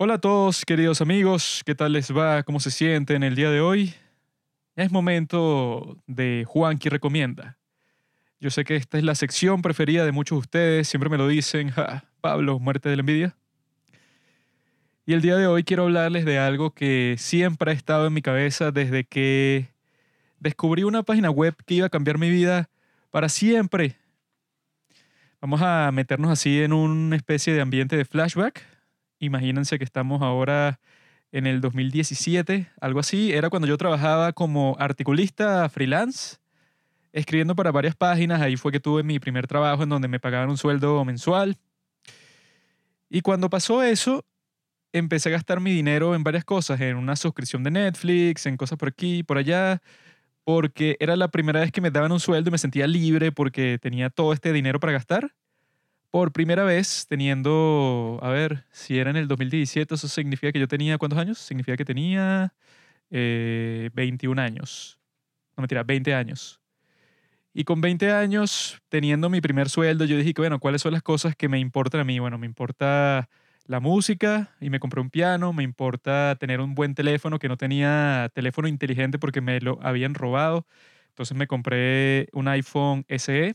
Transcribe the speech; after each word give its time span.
Hola 0.00 0.14
a 0.14 0.18
todos, 0.18 0.64
queridos 0.64 1.00
amigos, 1.00 1.62
¿qué 1.66 1.74
tal 1.74 1.92
les 1.92 2.16
va? 2.16 2.44
¿Cómo 2.44 2.60
se 2.60 2.70
sienten 2.70 3.24
el 3.24 3.34
día 3.34 3.50
de 3.50 3.60
hoy? 3.60 3.94
Es 4.76 4.92
momento 4.92 6.00
de 6.06 6.44
Juanqui 6.46 6.88
Recomienda. 6.88 7.58
Yo 8.38 8.48
sé 8.50 8.62
que 8.62 8.76
esta 8.76 8.96
es 8.98 9.02
la 9.02 9.16
sección 9.16 9.60
preferida 9.60 10.04
de 10.04 10.12
muchos 10.12 10.36
de 10.36 10.40
ustedes, 10.40 10.88
siempre 10.88 11.10
me 11.10 11.18
lo 11.18 11.26
dicen, 11.26 11.72
Pablo, 12.20 12.60
muerte 12.60 12.88
de 12.88 12.94
la 12.94 13.00
envidia. 13.00 13.36
Y 15.04 15.14
el 15.14 15.20
día 15.20 15.34
de 15.34 15.48
hoy 15.48 15.64
quiero 15.64 15.82
hablarles 15.82 16.24
de 16.24 16.38
algo 16.38 16.70
que 16.70 17.16
siempre 17.18 17.72
ha 17.72 17.74
estado 17.74 18.06
en 18.06 18.12
mi 18.12 18.22
cabeza 18.22 18.70
desde 18.70 19.02
que 19.02 19.72
descubrí 20.38 20.84
una 20.84 21.02
página 21.02 21.28
web 21.28 21.56
que 21.66 21.74
iba 21.74 21.86
a 21.88 21.90
cambiar 21.90 22.18
mi 22.18 22.30
vida 22.30 22.70
para 23.10 23.28
siempre. 23.28 23.96
Vamos 25.40 25.60
a 25.60 25.90
meternos 25.92 26.30
así 26.30 26.62
en 26.62 26.72
una 26.72 27.16
especie 27.16 27.52
de 27.52 27.62
ambiente 27.62 27.96
de 27.96 28.04
flashback. 28.04 28.77
Imagínense 29.18 29.78
que 29.78 29.84
estamos 29.84 30.22
ahora 30.22 30.80
en 31.32 31.46
el 31.46 31.60
2017, 31.60 32.70
algo 32.80 33.00
así. 33.00 33.32
Era 33.32 33.50
cuando 33.50 33.68
yo 33.68 33.76
trabajaba 33.76 34.32
como 34.32 34.76
articulista 34.78 35.68
freelance, 35.68 36.36
escribiendo 37.12 37.56
para 37.56 37.70
varias 37.70 37.96
páginas. 37.96 38.40
Ahí 38.40 38.56
fue 38.56 38.72
que 38.72 38.80
tuve 38.80 39.02
mi 39.02 39.18
primer 39.18 39.46
trabajo 39.46 39.82
en 39.82 39.88
donde 39.88 40.08
me 40.08 40.20
pagaban 40.20 40.50
un 40.50 40.58
sueldo 40.58 41.04
mensual. 41.04 41.56
Y 43.10 43.22
cuando 43.22 43.50
pasó 43.50 43.82
eso, 43.82 44.24
empecé 44.92 45.28
a 45.30 45.32
gastar 45.32 45.60
mi 45.60 45.72
dinero 45.72 46.14
en 46.14 46.22
varias 46.22 46.44
cosas, 46.44 46.80
en 46.80 46.96
una 46.96 47.16
suscripción 47.16 47.62
de 47.64 47.70
Netflix, 47.70 48.46
en 48.46 48.56
cosas 48.56 48.78
por 48.78 48.88
aquí, 48.88 49.22
por 49.22 49.38
allá, 49.38 49.82
porque 50.44 50.96
era 51.00 51.16
la 51.16 51.28
primera 51.28 51.60
vez 51.60 51.72
que 51.72 51.80
me 51.80 51.90
daban 51.90 52.12
un 52.12 52.20
sueldo 52.20 52.48
y 52.48 52.52
me 52.52 52.58
sentía 52.58 52.86
libre 52.86 53.32
porque 53.32 53.78
tenía 53.80 54.10
todo 54.10 54.32
este 54.32 54.52
dinero 54.52 54.80
para 54.80 54.92
gastar. 54.92 55.34
Por 56.10 56.32
primera 56.32 56.64
vez 56.64 57.06
teniendo, 57.06 58.18
a 58.22 58.30
ver, 58.30 58.64
si 58.72 58.98
era 58.98 59.10
en 59.10 59.16
el 59.16 59.28
2017, 59.28 59.94
eso 59.94 60.08
significa 60.08 60.52
que 60.52 60.58
yo 60.58 60.68
tenía, 60.68 60.96
¿cuántos 60.96 61.18
años? 61.18 61.38
Significa 61.38 61.76
que 61.76 61.84
tenía 61.84 62.54
21 63.10 64.40
eh, 64.40 64.44
años. 64.44 64.98
No 65.56 65.62
mentira, 65.62 65.82
20 65.82 66.14
años. 66.14 66.60
Y 67.52 67.64
con 67.64 67.80
20 67.80 68.12
años, 68.12 68.80
teniendo 68.88 69.28
mi 69.28 69.40
primer 69.40 69.68
sueldo, 69.68 70.04
yo 70.04 70.16
dije 70.16 70.32
que, 70.32 70.40
bueno, 70.40 70.60
¿cuáles 70.60 70.82
son 70.82 70.92
las 70.92 71.02
cosas 71.02 71.34
que 71.36 71.48
me 71.48 71.58
importan 71.58 72.00
a 72.00 72.04
mí? 72.04 72.18
Bueno, 72.20 72.38
me 72.38 72.46
importa 72.46 73.28
la 73.66 73.80
música 73.80 74.54
y 74.60 74.70
me 74.70 74.80
compré 74.80 75.00
un 75.00 75.10
piano, 75.10 75.52
me 75.52 75.62
importa 75.62 76.36
tener 76.40 76.60
un 76.60 76.74
buen 76.74 76.94
teléfono 76.94 77.38
que 77.38 77.48
no 77.48 77.56
tenía 77.56 78.30
teléfono 78.34 78.68
inteligente 78.68 79.18
porque 79.18 79.40
me 79.40 79.60
lo 79.60 79.78
habían 79.82 80.14
robado. 80.14 80.66
Entonces 81.10 81.36
me 81.36 81.46
compré 81.46 82.28
un 82.32 82.48
iPhone 82.48 83.04
SE 83.08 83.54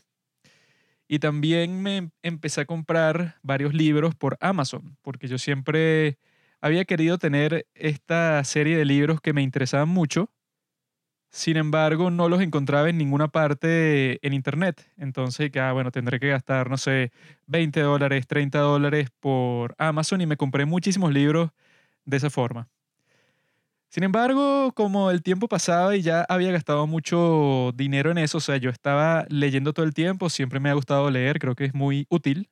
y 1.13 1.19
también 1.19 1.83
me 1.83 2.09
empecé 2.23 2.61
a 2.61 2.65
comprar 2.65 3.37
varios 3.43 3.75
libros 3.75 4.15
por 4.15 4.35
Amazon 4.41 4.97
porque 5.03 5.27
yo 5.27 5.37
siempre 5.37 6.17
había 6.59 6.85
querido 6.85 7.19
tener 7.19 7.67
esta 7.75 8.43
serie 8.43 8.75
de 8.77 8.85
libros 8.85 9.21
que 9.21 9.31
me 9.33 9.43
interesaban 9.43 9.89
mucho 9.89 10.31
sin 11.31 11.57
embargo, 11.57 12.11
no 12.11 12.29
los 12.29 12.41
encontraba 12.41 12.89
en 12.89 12.97
ninguna 12.97 13.27
parte 13.27 14.25
en 14.25 14.33
internet. 14.33 14.87
Entonces, 14.97 15.49
que, 15.51 15.59
ah, 15.59 15.73
bueno, 15.73 15.91
tendré 15.91 16.19
que 16.19 16.29
gastar, 16.29 16.69
no 16.69 16.77
sé, 16.77 17.11
20 17.47 17.79
dólares, 17.81 18.27
30 18.27 18.59
dólares 18.59 19.09
por 19.19 19.73
Amazon 19.79 20.21
y 20.21 20.27
me 20.27 20.37
compré 20.37 20.65
muchísimos 20.65 21.11
libros 21.11 21.49
de 22.05 22.17
esa 22.17 22.29
forma. 22.31 22.69
Sin 23.93 24.03
embargo, 24.03 24.71
como 24.73 25.11
el 25.11 25.21
tiempo 25.21 25.47
pasaba 25.47 25.95
y 25.95 26.01
ya 26.01 26.25
había 26.27 26.51
gastado 26.51 26.87
mucho 26.87 27.71
dinero 27.75 28.09
en 28.09 28.17
eso, 28.17 28.39
o 28.39 28.41
sea, 28.41 28.57
yo 28.57 28.71
estaba 28.71 29.27
leyendo 29.29 29.71
todo 29.71 29.85
el 29.85 29.93
tiempo, 29.93 30.31
siempre 30.31 30.59
me 30.59 30.71
ha 30.71 30.73
gustado 30.73 31.11
leer, 31.11 31.37
creo 31.37 31.53
que 31.53 31.65
es 31.65 31.75
muy 31.75 32.07
útil. 32.09 32.49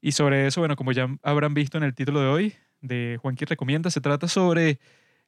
Y 0.00 0.12
sobre 0.12 0.46
eso, 0.46 0.62
bueno, 0.62 0.74
como 0.74 0.92
ya 0.92 1.14
habrán 1.22 1.52
visto 1.52 1.76
en 1.76 1.84
el 1.84 1.94
título 1.94 2.20
de 2.20 2.28
hoy, 2.28 2.54
de 2.80 3.18
Juanqui 3.20 3.44
Recomienda, 3.44 3.90
se 3.90 4.00
trata 4.00 4.28
sobre 4.28 4.80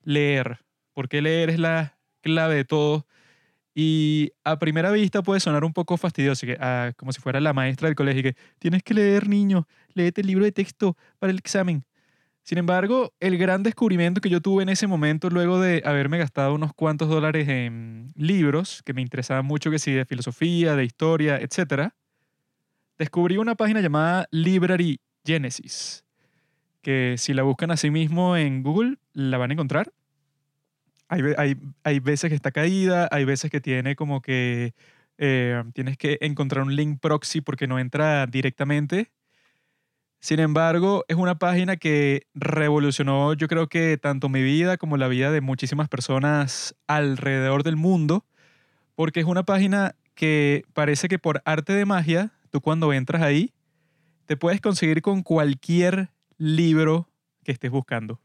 leer. 0.02 0.60
Porque 0.94 1.20
leer 1.20 1.50
es 1.50 1.58
la 1.58 1.98
clave 2.22 2.54
de 2.54 2.64
todo. 2.64 3.06
Y 3.74 4.32
a 4.44 4.58
primera 4.58 4.90
vista 4.92 5.22
puede 5.22 5.40
sonar 5.40 5.62
un 5.62 5.74
poco 5.74 5.98
fastidioso, 5.98 6.46
ah, 6.58 6.92
como 6.96 7.12
si 7.12 7.20
fuera 7.20 7.38
la 7.38 7.52
maestra 7.52 7.88
del 7.88 7.96
colegio, 7.96 8.22
que 8.22 8.36
tienes 8.58 8.82
que 8.82 8.94
leer, 8.94 9.28
niño, 9.28 9.68
léete 9.92 10.22
el 10.22 10.28
libro 10.28 10.46
de 10.46 10.52
texto 10.52 10.96
para 11.18 11.32
el 11.32 11.38
examen. 11.38 11.84
Sin 12.48 12.56
embargo, 12.56 13.12
el 13.20 13.36
gran 13.36 13.62
descubrimiento 13.62 14.22
que 14.22 14.30
yo 14.30 14.40
tuve 14.40 14.62
en 14.62 14.70
ese 14.70 14.86
momento, 14.86 15.28
luego 15.28 15.60
de 15.60 15.82
haberme 15.84 16.16
gastado 16.16 16.54
unos 16.54 16.72
cuantos 16.72 17.10
dólares 17.10 17.46
en 17.46 18.10
libros 18.16 18.82
que 18.86 18.94
me 18.94 19.02
interesaban 19.02 19.44
mucho, 19.44 19.70
que 19.70 19.78
sí, 19.78 19.92
de 19.92 20.06
filosofía, 20.06 20.74
de 20.74 20.82
historia, 20.82 21.36
etc., 21.36 21.90
descubrí 22.96 23.36
una 23.36 23.54
página 23.54 23.82
llamada 23.82 24.28
Library 24.30 24.98
Genesis, 25.26 26.06
que 26.80 27.16
si 27.18 27.34
la 27.34 27.42
buscan 27.42 27.70
así 27.70 27.90
mismo 27.90 28.34
en 28.34 28.62
Google, 28.62 28.96
la 29.12 29.36
van 29.36 29.50
a 29.50 29.52
encontrar. 29.52 29.92
Hay, 31.08 31.20
hay, 31.36 31.54
hay, 31.84 32.00
veces 32.00 32.30
que 32.30 32.34
está 32.34 32.50
caída, 32.50 33.08
hay 33.10 33.26
veces 33.26 33.50
que 33.50 33.60
tiene 33.60 33.94
como 33.94 34.22
que 34.22 34.72
eh, 35.18 35.64
tienes 35.74 35.98
que 35.98 36.16
encontrar 36.22 36.64
un 36.64 36.74
link 36.74 36.98
proxy 36.98 37.42
porque 37.42 37.66
no 37.66 37.78
entra 37.78 38.26
directamente. 38.26 39.12
Sin 40.20 40.40
embargo, 40.40 41.04
es 41.06 41.16
una 41.16 41.38
página 41.38 41.76
que 41.76 42.26
revolucionó 42.34 43.34
yo 43.34 43.46
creo 43.46 43.68
que 43.68 43.96
tanto 43.98 44.28
mi 44.28 44.42
vida 44.42 44.76
como 44.76 44.96
la 44.96 45.06
vida 45.06 45.30
de 45.30 45.40
muchísimas 45.40 45.88
personas 45.88 46.74
alrededor 46.88 47.62
del 47.62 47.76
mundo, 47.76 48.24
porque 48.96 49.20
es 49.20 49.26
una 49.26 49.44
página 49.44 49.94
que 50.16 50.64
parece 50.72 51.06
que 51.06 51.20
por 51.20 51.40
arte 51.44 51.72
de 51.72 51.84
magia, 51.84 52.32
tú 52.50 52.60
cuando 52.60 52.92
entras 52.92 53.22
ahí, 53.22 53.52
te 54.26 54.36
puedes 54.36 54.60
conseguir 54.60 55.02
con 55.02 55.22
cualquier 55.22 56.10
libro 56.36 57.08
que 57.44 57.52
estés 57.52 57.70
buscando. 57.70 58.20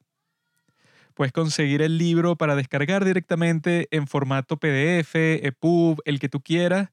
Puedes 1.13 1.31
conseguir 1.31 1.83
el 1.83 1.99
libro 1.99 2.35
para 2.35 2.55
descargar 2.55 3.05
directamente 3.05 3.87
en 3.91 4.07
formato 4.07 4.57
PDF, 4.57 5.13
EPUB, 5.13 5.99
el 6.05 6.19
que 6.19 6.27
tú 6.27 6.41
quieras, 6.41 6.89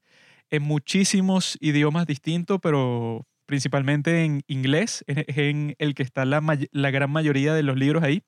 en 0.51 0.61
muchísimos 0.61 1.57
idiomas 1.59 2.05
distintos, 2.05 2.59
pero 2.61 3.25
principalmente 3.51 4.23
en 4.23 4.43
inglés, 4.47 5.03
es 5.07 5.37
en 5.37 5.75
el 5.77 5.93
que 5.93 6.03
está 6.03 6.23
la, 6.23 6.41
la 6.71 6.89
gran 6.89 7.11
mayoría 7.11 7.53
de 7.53 7.63
los 7.63 7.75
libros 7.75 8.01
ahí. 8.01 8.23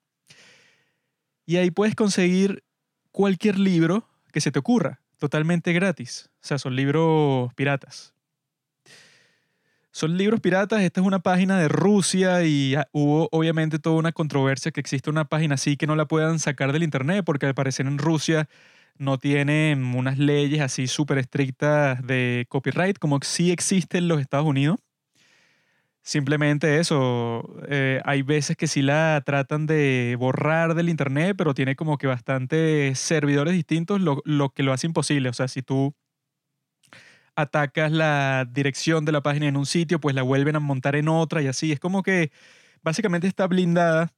Y 1.46 1.56
ahí 1.56 1.70
puedes 1.70 1.94
conseguir 1.94 2.62
cualquier 3.10 3.58
libro 3.58 4.06
que 4.32 4.42
se 4.42 4.52
te 4.52 4.58
ocurra, 4.58 5.00
totalmente 5.16 5.72
gratis. 5.72 6.28
O 6.42 6.46
sea, 6.46 6.58
son 6.58 6.76
libros 6.76 7.54
piratas. 7.54 8.12
Son 9.92 10.18
libros 10.18 10.40
piratas, 10.40 10.82
esta 10.82 11.00
es 11.00 11.06
una 11.06 11.20
página 11.20 11.58
de 11.58 11.68
Rusia 11.68 12.44
y 12.44 12.76
hubo 12.92 13.30
obviamente 13.32 13.78
toda 13.78 13.96
una 13.96 14.12
controversia 14.12 14.72
que 14.72 14.80
existe 14.80 15.08
una 15.08 15.24
página 15.24 15.54
así 15.54 15.78
que 15.78 15.86
no 15.86 15.96
la 15.96 16.04
puedan 16.04 16.38
sacar 16.38 16.70
del 16.74 16.82
internet 16.82 17.24
porque 17.24 17.46
al 17.46 17.54
parecer 17.54 17.86
en 17.86 17.96
Rusia 17.96 18.46
no 18.98 19.16
tienen 19.16 19.94
unas 19.94 20.18
leyes 20.18 20.60
así 20.60 20.86
súper 20.86 21.16
estrictas 21.16 22.06
de 22.06 22.44
copyright 22.50 22.98
como 22.98 23.20
sí 23.22 23.52
existe 23.52 23.96
en 23.96 24.08
los 24.08 24.20
Estados 24.20 24.44
Unidos. 24.44 24.76
Simplemente 26.06 26.80
eso, 26.80 27.56
eh, 27.66 28.00
hay 28.04 28.20
veces 28.20 28.58
que 28.58 28.66
sí 28.66 28.82
la 28.82 29.22
tratan 29.24 29.64
de 29.66 30.16
borrar 30.18 30.74
del 30.74 30.90
internet, 30.90 31.34
pero 31.36 31.54
tiene 31.54 31.76
como 31.76 31.96
que 31.96 32.06
bastantes 32.06 32.98
servidores 32.98 33.54
distintos, 33.54 34.02
lo, 34.02 34.20
lo 34.26 34.50
que 34.50 34.62
lo 34.62 34.74
hace 34.74 34.86
imposible. 34.86 35.30
O 35.30 35.32
sea, 35.32 35.48
si 35.48 35.62
tú 35.62 35.94
atacas 37.36 37.90
la 37.90 38.46
dirección 38.50 39.06
de 39.06 39.12
la 39.12 39.22
página 39.22 39.48
en 39.48 39.56
un 39.56 39.64
sitio, 39.64 39.98
pues 39.98 40.14
la 40.14 40.22
vuelven 40.22 40.56
a 40.56 40.60
montar 40.60 40.94
en 40.94 41.08
otra 41.08 41.40
y 41.40 41.46
así. 41.46 41.72
Es 41.72 41.80
como 41.80 42.02
que 42.02 42.30
básicamente 42.82 43.26
está 43.26 43.46
blindada 43.46 44.12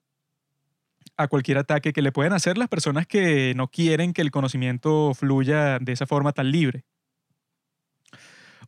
a 1.16 1.28
cualquier 1.28 1.58
ataque 1.58 1.92
que 1.92 2.02
le 2.02 2.10
pueden 2.10 2.32
hacer 2.32 2.58
las 2.58 2.68
personas 2.68 3.06
que 3.06 3.54
no 3.54 3.68
quieren 3.68 4.12
que 4.12 4.22
el 4.22 4.32
conocimiento 4.32 5.14
fluya 5.14 5.78
de 5.78 5.92
esa 5.92 6.06
forma 6.06 6.32
tan 6.32 6.50
libre. 6.50 6.84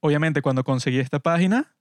Obviamente 0.00 0.40
cuando 0.40 0.62
conseguí 0.62 1.00
esta 1.00 1.18
página, 1.18 1.77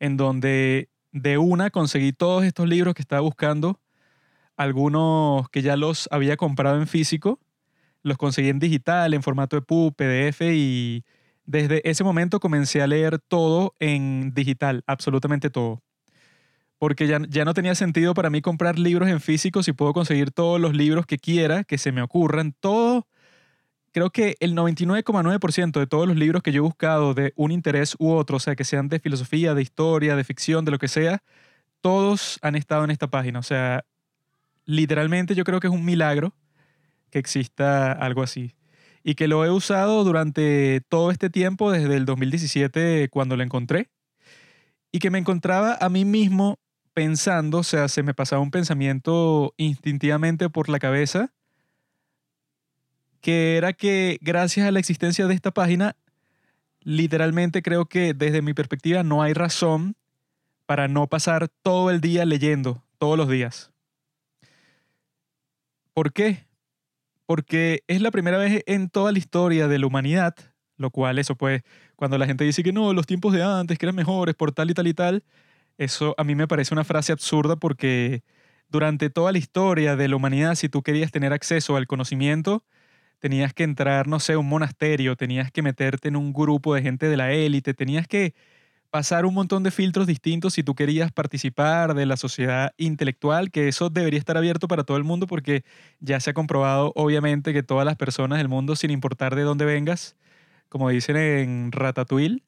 en 0.00 0.16
donde 0.16 0.88
de 1.12 1.38
una 1.38 1.70
conseguí 1.70 2.12
todos 2.12 2.44
estos 2.44 2.68
libros 2.68 2.94
que 2.94 3.02
estaba 3.02 3.20
buscando, 3.20 3.80
algunos 4.56 5.48
que 5.50 5.62
ya 5.62 5.76
los 5.76 6.08
había 6.10 6.36
comprado 6.36 6.78
en 6.78 6.86
físico, 6.86 7.40
los 8.02 8.18
conseguí 8.18 8.48
en 8.48 8.58
digital, 8.58 9.14
en 9.14 9.22
formato 9.22 9.56
EPUB, 9.56 9.94
PDF 9.94 10.42
y 10.42 11.04
desde 11.44 11.88
ese 11.88 12.04
momento 12.04 12.40
comencé 12.40 12.82
a 12.82 12.86
leer 12.86 13.18
todo 13.18 13.74
en 13.78 14.32
digital, 14.34 14.82
absolutamente 14.86 15.50
todo. 15.50 15.82
Porque 16.78 17.06
ya, 17.06 17.20
ya 17.28 17.44
no 17.44 17.54
tenía 17.54 17.74
sentido 17.74 18.12
para 18.12 18.28
mí 18.28 18.42
comprar 18.42 18.78
libros 18.78 19.08
en 19.08 19.20
físico 19.20 19.62
si 19.62 19.72
puedo 19.72 19.92
conseguir 19.94 20.30
todos 20.30 20.60
los 20.60 20.74
libros 20.74 21.06
que 21.06 21.18
quiera, 21.18 21.64
que 21.64 21.78
se 21.78 21.90
me 21.92 22.02
ocurran. 22.02 22.52
Todo, 22.60 23.06
creo 23.96 24.10
que 24.10 24.36
el 24.40 24.54
99,9% 24.54 25.80
de 25.80 25.86
todos 25.86 26.06
los 26.06 26.18
libros 26.18 26.42
que 26.42 26.52
yo 26.52 26.58
he 26.58 26.60
buscado 26.60 27.14
de 27.14 27.32
un 27.34 27.50
interés 27.50 27.96
u 27.98 28.10
otro, 28.10 28.36
o 28.36 28.40
sea, 28.40 28.54
que 28.54 28.62
sean 28.62 28.90
de 28.90 28.98
filosofía, 28.98 29.54
de 29.54 29.62
historia, 29.62 30.16
de 30.16 30.22
ficción, 30.22 30.66
de 30.66 30.70
lo 30.70 30.78
que 30.78 30.86
sea, 30.86 31.22
todos 31.80 32.38
han 32.42 32.56
estado 32.56 32.84
en 32.84 32.90
esta 32.90 33.08
página. 33.08 33.38
O 33.38 33.42
sea, 33.42 33.86
literalmente 34.66 35.34
yo 35.34 35.44
creo 35.44 35.60
que 35.60 35.68
es 35.68 35.72
un 35.72 35.86
milagro 35.86 36.34
que 37.08 37.18
exista 37.18 37.90
algo 37.90 38.22
así. 38.22 38.54
Y 39.02 39.14
que 39.14 39.28
lo 39.28 39.46
he 39.46 39.50
usado 39.50 40.04
durante 40.04 40.82
todo 40.90 41.10
este 41.10 41.30
tiempo, 41.30 41.72
desde 41.72 41.96
el 41.96 42.04
2017 42.04 43.08
cuando 43.08 43.34
lo 43.38 43.44
encontré. 43.44 43.88
Y 44.92 44.98
que 44.98 45.10
me 45.10 45.18
encontraba 45.18 45.78
a 45.80 45.88
mí 45.88 46.04
mismo 46.04 46.58
pensando, 46.92 47.60
o 47.60 47.64
sea, 47.64 47.88
se 47.88 48.02
me 48.02 48.12
pasaba 48.12 48.42
un 48.42 48.50
pensamiento 48.50 49.54
instintivamente 49.56 50.50
por 50.50 50.68
la 50.68 50.80
cabeza, 50.80 51.32
que 53.26 53.56
era 53.56 53.72
que 53.72 54.20
gracias 54.20 54.68
a 54.68 54.70
la 54.70 54.78
existencia 54.78 55.26
de 55.26 55.34
esta 55.34 55.50
página, 55.50 55.96
literalmente 56.82 57.60
creo 57.60 57.86
que 57.86 58.14
desde 58.14 58.40
mi 58.40 58.54
perspectiva 58.54 59.02
no 59.02 59.20
hay 59.20 59.32
razón 59.32 59.96
para 60.64 60.86
no 60.86 61.08
pasar 61.08 61.48
todo 61.48 61.90
el 61.90 62.00
día 62.00 62.24
leyendo, 62.24 62.84
todos 62.98 63.18
los 63.18 63.28
días. 63.28 63.72
¿Por 65.92 66.12
qué? 66.12 66.46
Porque 67.26 67.82
es 67.88 68.00
la 68.00 68.12
primera 68.12 68.38
vez 68.38 68.62
en 68.64 68.88
toda 68.88 69.10
la 69.10 69.18
historia 69.18 69.66
de 69.66 69.80
la 69.80 69.88
humanidad, 69.88 70.36
lo 70.76 70.92
cual 70.92 71.18
eso 71.18 71.34
pues, 71.34 71.62
cuando 71.96 72.18
la 72.18 72.26
gente 72.26 72.44
dice 72.44 72.62
que 72.62 72.72
no, 72.72 72.92
los 72.92 73.08
tiempos 73.08 73.32
de 73.32 73.42
antes, 73.42 73.76
eran 73.80 73.96
mejores 73.96 74.36
por 74.36 74.52
tal 74.52 74.70
y 74.70 74.74
tal 74.74 74.86
y 74.86 74.94
tal, 74.94 75.24
eso 75.78 76.14
a 76.16 76.22
mí 76.22 76.36
me 76.36 76.46
parece 76.46 76.72
una 76.72 76.84
frase 76.84 77.10
absurda 77.10 77.56
porque 77.56 78.22
durante 78.68 79.10
toda 79.10 79.32
la 79.32 79.38
historia 79.38 79.96
de 79.96 80.06
la 80.06 80.14
humanidad, 80.14 80.54
si 80.54 80.68
tú 80.68 80.84
querías 80.84 81.10
tener 81.10 81.32
acceso 81.32 81.74
al 81.74 81.88
conocimiento, 81.88 82.62
tenías 83.18 83.54
que 83.54 83.64
entrar, 83.64 84.06
no 84.08 84.20
sé, 84.20 84.34
a 84.34 84.38
un 84.38 84.48
monasterio, 84.48 85.16
tenías 85.16 85.50
que 85.52 85.62
meterte 85.62 86.08
en 86.08 86.16
un 86.16 86.32
grupo 86.32 86.74
de 86.74 86.82
gente 86.82 87.08
de 87.08 87.16
la 87.16 87.32
élite, 87.32 87.74
tenías 87.74 88.06
que 88.06 88.34
pasar 88.90 89.26
un 89.26 89.34
montón 89.34 89.62
de 89.62 89.70
filtros 89.70 90.06
distintos 90.06 90.54
si 90.54 90.62
tú 90.62 90.74
querías 90.74 91.12
participar 91.12 91.94
de 91.94 92.06
la 92.06 92.16
sociedad 92.16 92.72
intelectual, 92.78 93.50
que 93.50 93.68
eso 93.68 93.90
debería 93.90 94.18
estar 94.18 94.36
abierto 94.36 94.68
para 94.68 94.84
todo 94.84 94.96
el 94.96 95.04
mundo 95.04 95.26
porque 95.26 95.64
ya 96.00 96.20
se 96.20 96.30
ha 96.30 96.34
comprobado 96.34 96.92
obviamente 96.94 97.52
que 97.52 97.62
todas 97.62 97.84
las 97.84 97.96
personas 97.96 98.38
del 98.38 98.48
mundo, 98.48 98.76
sin 98.76 98.90
importar 98.90 99.34
de 99.34 99.42
dónde 99.42 99.64
vengas, 99.64 100.16
como 100.68 100.88
dicen 100.88 101.16
en 101.16 101.72
Ratatouille, 101.72 102.42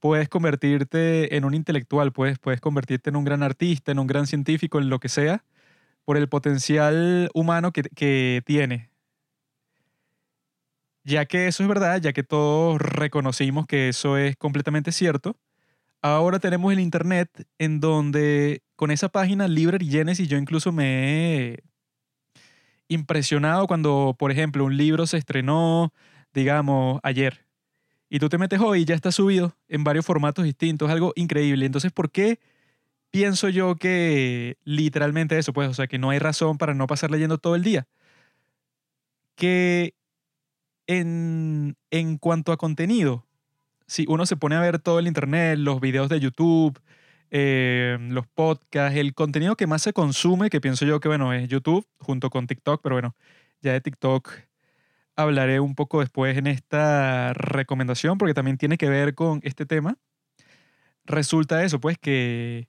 puedes 0.00 0.28
convertirte 0.28 1.36
en 1.36 1.44
un 1.44 1.54
intelectual, 1.54 2.12
puedes, 2.12 2.38
puedes 2.38 2.60
convertirte 2.60 3.10
en 3.10 3.16
un 3.16 3.24
gran 3.24 3.42
artista, 3.42 3.92
en 3.92 3.98
un 3.98 4.06
gran 4.06 4.26
científico, 4.26 4.78
en 4.78 4.90
lo 4.90 5.00
que 5.00 5.08
sea, 5.08 5.44
por 6.04 6.16
el 6.16 6.28
potencial 6.28 7.30
humano 7.34 7.72
que, 7.72 7.82
que 7.82 8.42
tiene. 8.46 8.90
Ya 11.08 11.24
que 11.24 11.48
eso 11.48 11.62
es 11.62 11.68
verdad, 11.70 12.02
ya 12.02 12.12
que 12.12 12.22
todos 12.22 12.78
reconocimos 12.78 13.66
que 13.66 13.88
eso 13.88 14.18
es 14.18 14.36
completamente 14.36 14.92
cierto, 14.92 15.38
ahora 16.02 16.38
tenemos 16.38 16.70
el 16.70 16.80
Internet 16.80 17.30
en 17.58 17.80
donde 17.80 18.62
con 18.76 18.90
esa 18.90 19.08
página 19.08 19.48
Library 19.48 19.88
Genesis 19.88 20.28
yo 20.28 20.36
incluso 20.36 20.70
me 20.70 21.54
he 21.54 21.64
impresionado 22.88 23.66
cuando, 23.66 24.16
por 24.18 24.30
ejemplo, 24.32 24.66
un 24.66 24.76
libro 24.76 25.06
se 25.06 25.16
estrenó, 25.16 25.94
digamos, 26.34 27.00
ayer 27.02 27.46
y 28.10 28.18
tú 28.18 28.28
te 28.28 28.36
metes 28.36 28.60
hoy 28.60 28.82
y 28.82 28.84
ya 28.84 28.94
está 28.94 29.10
subido 29.10 29.56
en 29.68 29.84
varios 29.84 30.04
formatos 30.04 30.44
distintos, 30.44 30.90
algo 30.90 31.14
increíble. 31.16 31.64
Entonces, 31.64 31.90
¿por 31.90 32.10
qué 32.10 32.38
pienso 33.10 33.48
yo 33.48 33.76
que 33.76 34.58
literalmente 34.64 35.38
eso, 35.38 35.54
pues, 35.54 35.70
o 35.70 35.74
sea, 35.74 35.86
que 35.86 35.98
no 35.98 36.10
hay 36.10 36.18
razón 36.18 36.58
para 36.58 36.74
no 36.74 36.86
pasar 36.86 37.10
leyendo 37.10 37.38
todo 37.38 37.56
el 37.56 37.64
día? 37.64 37.88
Que 39.36 39.94
en, 40.88 41.76
en 41.92 42.18
cuanto 42.18 42.50
a 42.50 42.56
contenido, 42.56 43.26
si 43.86 44.04
uno 44.08 44.26
se 44.26 44.36
pone 44.36 44.56
a 44.56 44.60
ver 44.60 44.80
todo 44.80 44.98
el 44.98 45.06
Internet, 45.06 45.58
los 45.58 45.80
videos 45.80 46.08
de 46.08 46.18
YouTube, 46.18 46.80
eh, 47.30 47.98
los 48.00 48.26
podcasts, 48.26 48.98
el 48.98 49.14
contenido 49.14 49.56
que 49.56 49.66
más 49.66 49.82
se 49.82 49.92
consume, 49.92 50.50
que 50.50 50.60
pienso 50.60 50.84
yo 50.86 50.98
que, 50.98 51.08
bueno, 51.08 51.32
es 51.32 51.48
YouTube 51.48 51.86
junto 51.98 52.30
con 52.30 52.46
TikTok, 52.46 52.80
pero 52.82 52.96
bueno, 52.96 53.14
ya 53.62 53.72
de 53.72 53.80
TikTok 53.80 54.30
hablaré 55.14 55.60
un 55.60 55.74
poco 55.74 56.00
después 56.00 56.36
en 56.38 56.46
esta 56.46 57.32
recomendación 57.34 58.18
porque 58.18 58.34
también 58.34 58.56
tiene 58.56 58.78
que 58.78 58.88
ver 58.88 59.14
con 59.14 59.40
este 59.42 59.66
tema. 59.66 59.98
Resulta 61.04 61.64
eso, 61.64 61.80
pues 61.80 61.98
que 61.98 62.68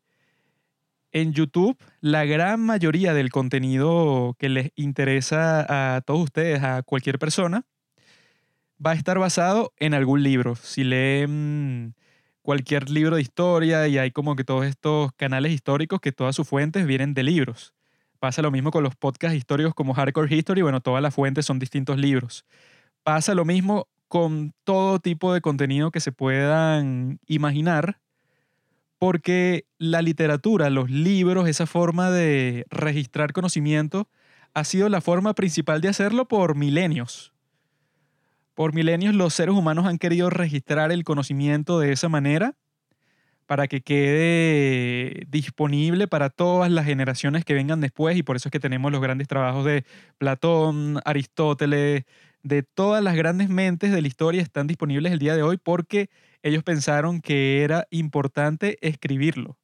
en 1.11 1.33
YouTube 1.33 1.77
la 2.01 2.25
gran 2.25 2.59
mayoría 2.61 3.13
del 3.13 3.29
contenido 3.29 4.35
que 4.39 4.49
les 4.49 4.71
interesa 4.75 5.95
a 5.95 6.01
todos 6.01 6.21
ustedes, 6.21 6.63
a 6.63 6.83
cualquier 6.83 7.19
persona, 7.19 7.65
va 8.85 8.91
a 8.91 8.95
estar 8.95 9.19
basado 9.19 9.73
en 9.77 9.93
algún 9.93 10.23
libro. 10.23 10.55
Si 10.55 10.83
leen 10.83 11.95
cualquier 12.41 12.89
libro 12.89 13.17
de 13.17 13.21
historia 13.21 13.87
y 13.87 13.97
hay 13.97 14.11
como 14.11 14.35
que 14.35 14.43
todos 14.43 14.65
estos 14.65 15.11
canales 15.13 15.51
históricos 15.51 15.99
que 15.99 16.11
todas 16.11 16.35
sus 16.35 16.47
fuentes 16.47 16.85
vienen 16.85 17.13
de 17.13 17.23
libros. 17.23 17.73
Pasa 18.19 18.41
lo 18.41 18.51
mismo 18.51 18.71
con 18.71 18.83
los 18.83 18.95
podcasts 18.95 19.37
históricos 19.37 19.73
como 19.73 19.93
Hardcore 19.93 20.35
History, 20.35 20.61
bueno, 20.61 20.81
todas 20.81 21.01
las 21.01 21.13
fuentes 21.13 21.45
son 21.45 21.59
distintos 21.59 21.97
libros. 21.97 22.45
Pasa 23.03 23.33
lo 23.33 23.45
mismo 23.45 23.87
con 24.07 24.53
todo 24.63 24.99
tipo 24.99 25.33
de 25.33 25.41
contenido 25.41 25.91
que 25.91 25.99
se 25.99 26.11
puedan 26.11 27.19
imaginar, 27.27 27.99
porque 28.97 29.65
la 29.77 30.01
literatura, 30.01 30.69
los 30.69 30.89
libros, 30.89 31.47
esa 31.47 31.65
forma 31.65 32.11
de 32.11 32.65
registrar 32.69 33.31
conocimiento, 33.31 34.09
ha 34.53 34.63
sido 34.63 34.89
la 34.89 34.99
forma 34.99 35.33
principal 35.33 35.79
de 35.79 35.89
hacerlo 35.89 36.27
por 36.27 36.55
milenios. 36.55 37.31
Por 38.59 38.73
milenios 38.73 39.15
los 39.15 39.33
seres 39.33 39.55
humanos 39.55 39.85
han 39.85 39.97
querido 39.97 40.29
registrar 40.29 40.91
el 40.91 41.05
conocimiento 41.05 41.79
de 41.79 41.93
esa 41.93 42.09
manera 42.09 42.57
para 43.45 43.69
que 43.69 43.79
quede 43.79 45.23
disponible 45.29 46.09
para 46.09 46.29
todas 46.29 46.69
las 46.69 46.83
generaciones 46.83 47.45
que 47.45 47.53
vengan 47.53 47.79
después 47.79 48.17
y 48.17 48.21
por 48.21 48.35
eso 48.35 48.49
es 48.49 48.51
que 48.51 48.59
tenemos 48.59 48.91
los 48.91 48.99
grandes 48.99 49.29
trabajos 49.29 49.63
de 49.63 49.85
Platón, 50.17 50.99
Aristóteles, 51.05 52.03
de 52.43 52.63
todas 52.63 53.01
las 53.01 53.15
grandes 53.15 53.47
mentes 53.47 53.93
de 53.93 54.01
la 54.01 54.09
historia 54.09 54.41
están 54.41 54.67
disponibles 54.67 55.13
el 55.13 55.19
día 55.19 55.37
de 55.37 55.43
hoy 55.43 55.55
porque 55.55 56.09
ellos 56.43 56.61
pensaron 56.61 57.21
que 57.21 57.63
era 57.63 57.87
importante 57.91 58.77
escribirlo 58.85 59.57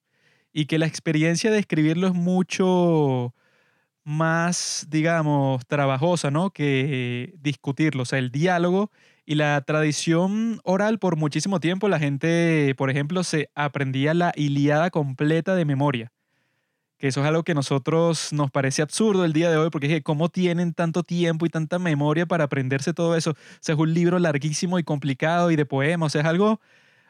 y 0.53 0.67
que 0.67 0.79
la 0.79 0.85
experiencia 0.85 1.51
de 1.51 1.59
escribirlo 1.59 2.07
es 2.07 2.13
mucho 2.13 3.35
más, 4.05 4.87
digamos, 4.89 5.65
trabajosa, 5.67 6.31
¿no? 6.31 6.51
Que 6.51 7.33
discutirlo, 7.39 8.03
o 8.03 8.05
sea, 8.05 8.19
el 8.19 8.31
diálogo 8.31 8.91
y 9.25 9.35
la 9.35 9.59
tradición 9.61 10.59
oral 10.63 10.99
por 10.99 11.17
muchísimo 11.17 11.59
tiempo, 11.59 11.89
la 11.89 11.99
gente, 11.99 12.75
por 12.77 12.89
ejemplo, 12.91 13.23
se 13.23 13.49
aprendía 13.55 14.13
la 14.13 14.31
Iliada 14.35 14.91
completa 14.91 15.55
de 15.55 15.65
memoria. 15.65 16.11
Que 16.97 17.07
eso 17.09 17.21
es 17.21 17.27
algo 17.27 17.43
que 17.43 17.51
a 17.51 17.55
nosotros 17.55 18.31
nos 18.31 18.51
parece 18.51 18.81
absurdo 18.81 19.25
el 19.25 19.33
día 19.33 19.51
de 19.51 19.57
hoy, 19.57 19.69
porque 19.69 19.93
es 19.97 20.03
¿cómo 20.03 20.29
tienen 20.29 20.73
tanto 20.73 21.03
tiempo 21.03 21.45
y 21.45 21.49
tanta 21.49 21.77
memoria 21.79 22.25
para 22.25 22.45
aprenderse 22.45 22.93
todo 22.93 23.15
eso? 23.17 23.31
O 23.31 23.35
sea, 23.61 23.75
es 23.75 23.79
un 23.81 23.93
libro 23.93 24.17
larguísimo 24.19 24.79
y 24.79 24.83
complicado 24.83 25.51
y 25.51 25.57
de 25.57 25.65
poemas, 25.65 26.07
o 26.07 26.09
sea, 26.11 26.21
es 26.21 26.27
algo, 26.27 26.61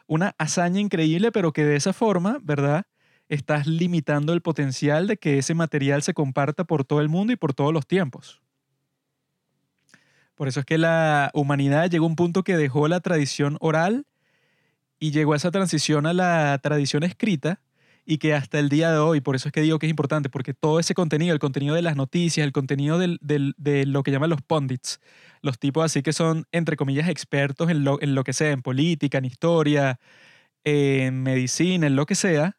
una 0.06 0.34
hazaña 0.38 0.80
increíble, 0.80 1.32
pero 1.32 1.52
que 1.52 1.64
de 1.64 1.76
esa 1.76 1.92
forma, 1.92 2.38
¿verdad? 2.42 2.84
Estás 3.28 3.66
limitando 3.66 4.32
el 4.32 4.40
potencial 4.40 5.06
de 5.06 5.16
que 5.16 5.38
ese 5.38 5.54
material 5.54 6.02
se 6.02 6.14
comparta 6.14 6.64
por 6.64 6.84
todo 6.84 7.00
el 7.00 7.08
mundo 7.08 7.32
y 7.32 7.36
por 7.36 7.54
todos 7.54 7.72
los 7.72 7.86
tiempos. 7.86 8.40
Por 10.36 10.48
eso 10.48 10.60
es 10.60 10.66
que 10.66 10.78
la 10.78 11.30
humanidad 11.34 11.90
llegó 11.90 12.04
a 12.04 12.08
un 12.08 12.16
punto 12.16 12.44
que 12.44 12.56
dejó 12.56 12.88
la 12.88 13.00
tradición 13.00 13.56
oral 13.60 14.06
y 15.00 15.10
llegó 15.10 15.32
a 15.32 15.36
esa 15.36 15.50
transición 15.50 16.06
a 16.06 16.12
la 16.12 16.58
tradición 16.62 17.02
escrita 17.02 17.60
y 18.04 18.18
que 18.18 18.34
hasta 18.34 18.60
el 18.60 18.68
día 18.68 18.92
de 18.92 18.98
hoy, 18.98 19.20
por 19.20 19.34
eso 19.34 19.48
es 19.48 19.52
que 19.52 19.62
digo 19.62 19.78
que 19.80 19.86
es 19.86 19.90
importante, 19.90 20.28
porque 20.28 20.54
todo 20.54 20.78
ese 20.78 20.94
contenido, 20.94 21.32
el 21.32 21.40
contenido 21.40 21.74
de 21.74 21.82
las 21.82 21.96
noticias, 21.96 22.46
el 22.46 22.52
contenido 22.52 22.98
de 22.98 23.86
lo 23.86 24.02
que 24.04 24.10
llaman 24.12 24.30
los 24.30 24.42
pundits, 24.42 25.00
los 25.42 25.58
tipos 25.58 25.84
así 25.84 26.02
que 26.02 26.12
son, 26.12 26.46
entre 26.52 26.76
comillas, 26.76 27.08
expertos 27.08 27.68
en 27.68 27.82
lo, 27.82 28.00
en 28.00 28.14
lo 28.14 28.22
que 28.22 28.32
sea, 28.32 28.52
en 28.52 28.62
política, 28.62 29.18
en 29.18 29.24
historia, 29.24 29.98
en 30.64 31.22
medicina, 31.22 31.86
en 31.88 31.96
lo 31.96 32.06
que 32.06 32.14
sea, 32.14 32.56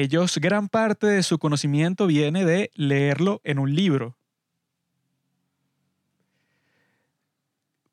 ellos, 0.00 0.38
gran 0.38 0.68
parte 0.68 1.06
de 1.06 1.22
su 1.22 1.38
conocimiento 1.38 2.06
viene 2.06 2.44
de 2.44 2.70
leerlo 2.74 3.40
en 3.44 3.58
un 3.58 3.74
libro. 3.74 4.16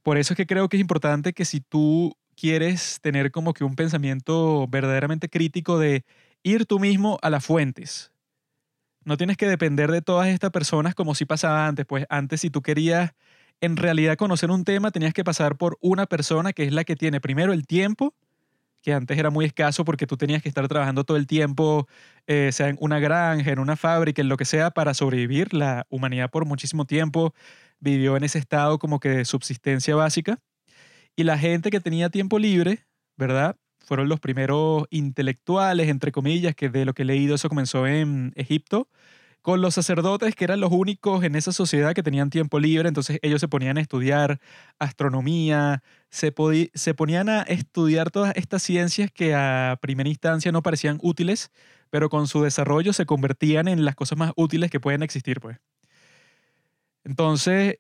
Por 0.03 0.17
eso 0.17 0.33
es 0.33 0.37
que 0.37 0.45
creo 0.45 0.69
que 0.69 0.77
es 0.77 0.81
importante 0.81 1.33
que 1.33 1.45
si 1.45 1.61
tú 1.61 2.15
quieres 2.35 2.99
tener 3.01 3.31
como 3.31 3.53
que 3.53 3.63
un 3.63 3.75
pensamiento 3.75 4.67
verdaderamente 4.67 5.29
crítico 5.29 5.79
de 5.79 6.05
ir 6.43 6.65
tú 6.65 6.79
mismo 6.79 7.17
a 7.21 7.29
las 7.29 7.43
fuentes. 7.43 8.11
No 9.03 9.17
tienes 9.17 9.37
que 9.37 9.47
depender 9.47 9.91
de 9.91 10.01
todas 10.01 10.27
estas 10.27 10.51
personas 10.51 10.95
como 10.95 11.15
si 11.15 11.25
pasaba 11.25 11.67
antes. 11.67 11.85
Pues 11.85 12.05
antes 12.09 12.41
si 12.41 12.49
tú 12.49 12.61
querías 12.61 13.13
en 13.61 13.77
realidad 13.77 14.17
conocer 14.17 14.51
un 14.51 14.63
tema 14.63 14.91
tenías 14.91 15.13
que 15.13 15.23
pasar 15.23 15.57
por 15.57 15.77
una 15.79 16.05
persona 16.05 16.53
que 16.53 16.63
es 16.63 16.73
la 16.73 16.83
que 16.83 16.95
tiene 16.95 17.21
primero 17.21 17.53
el 17.53 17.65
tiempo, 17.65 18.13
que 18.85 18.93
antes 18.93 19.17
era 19.17 19.31
muy 19.31 19.45
escaso 19.45 19.83
porque 19.83 20.05
tú 20.05 20.15
tenías 20.15 20.43
que 20.43 20.47
estar 20.47 20.67
trabajando 20.67 21.03
todo 21.05 21.17
el 21.17 21.25
tiempo, 21.25 21.87
eh, 22.27 22.51
sea 22.51 22.69
en 22.69 22.77
una 22.79 22.99
granja, 22.99 23.51
en 23.51 23.57
una 23.57 23.75
fábrica, 23.75 24.21
en 24.21 24.29
lo 24.29 24.37
que 24.37 24.45
sea, 24.45 24.69
para 24.69 24.93
sobrevivir. 24.93 25.55
La 25.55 25.87
humanidad 25.89 26.29
por 26.29 26.45
muchísimo 26.45 26.85
tiempo 26.85 27.33
vivió 27.79 28.15
en 28.15 28.23
ese 28.23 28.37
estado 28.37 28.77
como 28.77 28.99
que 28.99 29.09
de 29.09 29.25
subsistencia 29.25 29.95
básica. 29.95 30.39
Y 31.15 31.23
la 31.23 31.39
gente 31.39 31.71
que 31.71 31.79
tenía 31.79 32.11
tiempo 32.11 32.37
libre, 32.37 32.85
¿verdad? 33.17 33.57
Fueron 33.79 34.07
los 34.07 34.19
primeros 34.19 34.85
intelectuales, 34.91 35.89
entre 35.89 36.11
comillas, 36.11 36.53
que 36.53 36.69
de 36.69 36.85
lo 36.85 36.93
que 36.93 37.01
he 37.01 37.05
leído 37.05 37.33
eso 37.33 37.49
comenzó 37.49 37.87
en 37.87 38.33
Egipto, 38.35 38.87
con 39.41 39.61
los 39.61 39.75
sacerdotes, 39.75 40.35
que 40.35 40.43
eran 40.43 40.59
los 40.59 40.71
únicos 40.71 41.23
en 41.23 41.35
esa 41.35 41.51
sociedad 41.51 41.93
que 41.93 42.01
tenían 42.03 42.31
tiempo 42.31 42.59
libre, 42.59 42.87
entonces 42.87 43.19
ellos 43.21 43.39
se 43.41 43.47
ponían 43.47 43.77
a 43.77 43.81
estudiar 43.81 44.39
astronomía, 44.79 45.83
se, 46.15 46.93
ponían 46.93 47.27
a 47.27 47.41
estudiar 47.41 48.09
todas 48.09 48.33
estas 48.37 48.63
ciencias 48.63 49.11
que 49.11 49.35
a 49.35 49.77
primera 49.81 50.07
instancia 50.07 50.51
no 50.53 50.63
parecían 50.63 50.97
útiles, 51.01 51.51
pero 51.89 52.09
con 52.09 52.27
su 52.27 52.41
desarrollo 52.41 52.93
se 52.93 53.05
convertían 53.05 53.67
en 53.67 53.83
las 53.83 53.95
cosas 53.95 54.17
más 54.17 54.31
útiles 54.37 54.71
que 54.71 54.79
pueden 54.79 55.03
existir, 55.03 55.41
pues. 55.41 55.57
Entonces, 57.03 57.79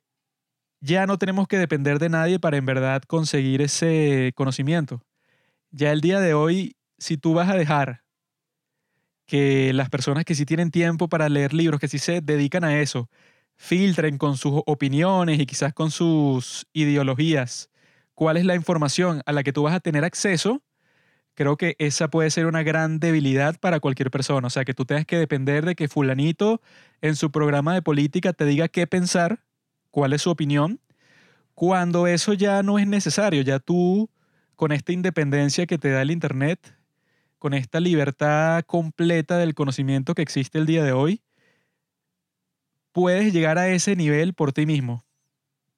ya 0.81 1.07
no 1.07 1.17
tenemos 1.17 1.47
que 1.47 1.57
depender 1.57 1.97
de 1.97 2.09
nadie 2.09 2.37
para 2.37 2.57
en 2.57 2.65
verdad 2.65 3.03
conseguir 3.03 3.61
ese 3.61 4.33
conocimiento. 4.35 5.01
Ya 5.71 5.91
el 5.93 6.01
día 6.01 6.19
de 6.19 6.33
hoy, 6.33 6.75
si 6.97 7.17
tú 7.17 7.33
vas 7.33 7.49
a 7.49 7.55
dejar 7.55 8.03
que 9.25 9.71
las 9.73 9.89
personas 9.89 10.25
que 10.25 10.35
sí 10.35 10.45
tienen 10.45 10.71
tiempo 10.71 11.07
para 11.07 11.29
leer 11.29 11.53
libros, 11.53 11.79
que 11.79 11.87
sí 11.87 11.99
se 11.99 12.21
dedican 12.21 12.65
a 12.65 12.79
eso, 12.81 13.09
filtren 13.55 14.17
con 14.17 14.35
sus 14.35 14.61
opiniones 14.65 15.39
y 15.39 15.45
quizás 15.45 15.73
con 15.73 15.89
sus 15.89 16.67
ideologías 16.73 17.69
cuál 18.15 18.37
es 18.37 18.45
la 18.45 18.55
información 18.55 19.21
a 19.25 19.33
la 19.33 19.43
que 19.43 19.53
tú 19.53 19.63
vas 19.63 19.75
a 19.75 19.79
tener 19.79 20.03
acceso, 20.03 20.63
creo 21.35 21.57
que 21.57 21.75
esa 21.79 22.09
puede 22.09 22.31
ser 22.31 22.47
una 22.47 22.63
gran 22.63 22.99
debilidad 22.99 23.59
para 23.59 23.79
cualquier 23.79 24.09
persona. 24.09 24.47
O 24.47 24.49
sea, 24.49 24.65
que 24.65 24.73
tú 24.73 24.85
tengas 24.85 25.05
que 25.05 25.17
depender 25.17 25.65
de 25.65 25.75
que 25.75 25.87
fulanito 25.87 26.61
en 27.01 27.15
su 27.15 27.29
programa 27.31 27.73
de 27.73 27.81
política 27.81 28.33
te 28.33 28.45
diga 28.45 28.69
qué 28.69 28.87
pensar, 28.87 29.43
cuál 29.91 30.13
es 30.13 30.23
su 30.23 30.31
opinión, 30.31 30.79
cuando 31.53 32.07
eso 32.07 32.33
ya 32.33 32.63
no 32.63 32.79
es 32.79 32.87
necesario. 32.87 33.41
Ya 33.41 33.59
tú, 33.59 34.09
con 34.55 34.71
esta 34.71 34.93
independencia 34.93 35.65
que 35.67 35.77
te 35.77 35.89
da 35.91 36.01
el 36.01 36.11
Internet, 36.11 36.75
con 37.37 37.53
esta 37.53 37.79
libertad 37.79 38.63
completa 38.65 39.37
del 39.37 39.53
conocimiento 39.53 40.15
que 40.15 40.21
existe 40.21 40.57
el 40.57 40.65
día 40.65 40.83
de 40.83 40.93
hoy, 40.93 41.21
puedes 42.91 43.33
llegar 43.33 43.57
a 43.57 43.67
ese 43.67 43.95
nivel 43.95 44.33
por 44.33 44.53
ti 44.53 44.65
mismo. 44.65 45.03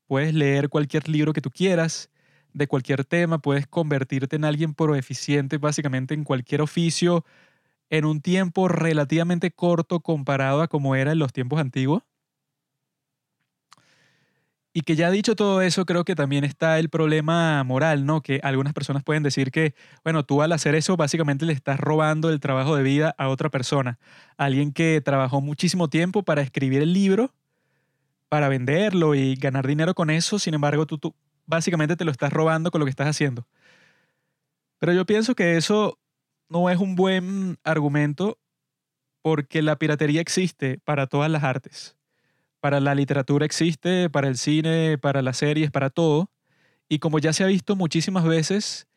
Puedes 0.06 0.34
leer 0.34 0.70
cualquier 0.70 1.10
libro 1.10 1.34
que 1.34 1.41
tú 1.41 1.50
quieras, 1.50 2.10
de 2.57 2.67
cualquier 2.67 3.05
tema, 3.05 3.39
puedes 3.39 3.67
convertirte 3.67 4.35
en 4.35 4.45
alguien 4.45 4.73
proeficiente 4.73 5.57
básicamente 5.57 6.13
en 6.13 6.23
cualquier 6.23 6.61
oficio 6.61 7.23
en 7.89 8.05
un 8.05 8.21
tiempo 8.21 8.67
relativamente 8.67 9.51
corto 9.51 10.01
comparado 10.01 10.61
a 10.61 10.67
como 10.67 10.95
era 10.95 11.11
en 11.11 11.19
los 11.19 11.33
tiempos 11.33 11.59
antiguos. 11.59 12.03
Y 14.73 14.81
que 14.81 14.95
ya 14.95 15.09
dicho 15.09 15.35
todo 15.35 15.63
eso, 15.63 15.85
creo 15.87 16.05
que 16.05 16.13
también 16.13 16.43
está 16.43 16.77
el 16.77 16.89
problema 16.89 17.63
moral, 17.63 18.05
¿no? 18.05 18.21
Que 18.21 18.39
algunas 18.43 18.73
personas 18.73 19.03
pueden 19.03 19.23
decir 19.23 19.49
que, 19.49 19.73
bueno, 20.03 20.23
tú 20.23 20.43
al 20.43 20.51
hacer 20.51 20.75
eso 20.75 20.95
básicamente 20.95 21.45
le 21.45 21.53
estás 21.53 21.79
robando 21.79 22.29
el 22.29 22.39
trabajo 22.39 22.75
de 22.75 22.83
vida 22.83 23.15
a 23.17 23.29
otra 23.29 23.49
persona. 23.49 23.97
Alguien 24.37 24.71
que 24.73 25.01
trabajó 25.03 25.41
muchísimo 25.41 25.89
tiempo 25.89 26.21
para 26.21 26.43
escribir 26.43 26.83
el 26.83 26.93
libro, 26.93 27.33
para 28.29 28.49
venderlo 28.49 29.15
y 29.15 29.35
ganar 29.35 29.65
dinero 29.65 29.95
con 29.95 30.11
eso, 30.11 30.37
sin 30.37 30.53
embargo, 30.53 30.85
tú, 30.85 30.99
tú 30.99 31.15
básicamente 31.47 31.95
te 31.95 32.05
lo 32.05 32.11
estás 32.11 32.31
robando 32.31 32.69
con 32.69 32.79
lo 32.79 32.85
que 32.85 32.91
estás 32.91 33.07
haciendo. 33.07 33.47
Pero 34.77 34.93
yo 34.93 35.05
pienso 35.05 35.33
que 35.33 35.57
eso 35.57 35.97
no 36.49 36.69
es 36.69 36.77
un 36.77 36.95
buen 36.95 37.57
argumento 37.63 38.37
porque 39.23 39.63
la 39.63 39.77
piratería 39.77 40.21
existe 40.21 40.79
para 40.85 41.07
todas 41.07 41.31
las 41.31 41.43
artes 41.43 41.97
para 42.59 42.79
la 42.79 42.95
literatura 42.95 43.45
existe, 43.45 44.09
para 44.09 44.27
el 44.27 44.37
cine, 44.37 44.97
para 44.97 45.21
las 45.21 45.37
series, 45.37 45.71
para 45.71 45.89
todo. 45.89 46.29
Y 46.89 46.99
como 46.99 47.19
ya 47.19 47.33
se 47.33 47.43
ha 47.43 47.47
visto 47.47 47.75
muchísimas 47.75 48.25
veces, 48.25 48.87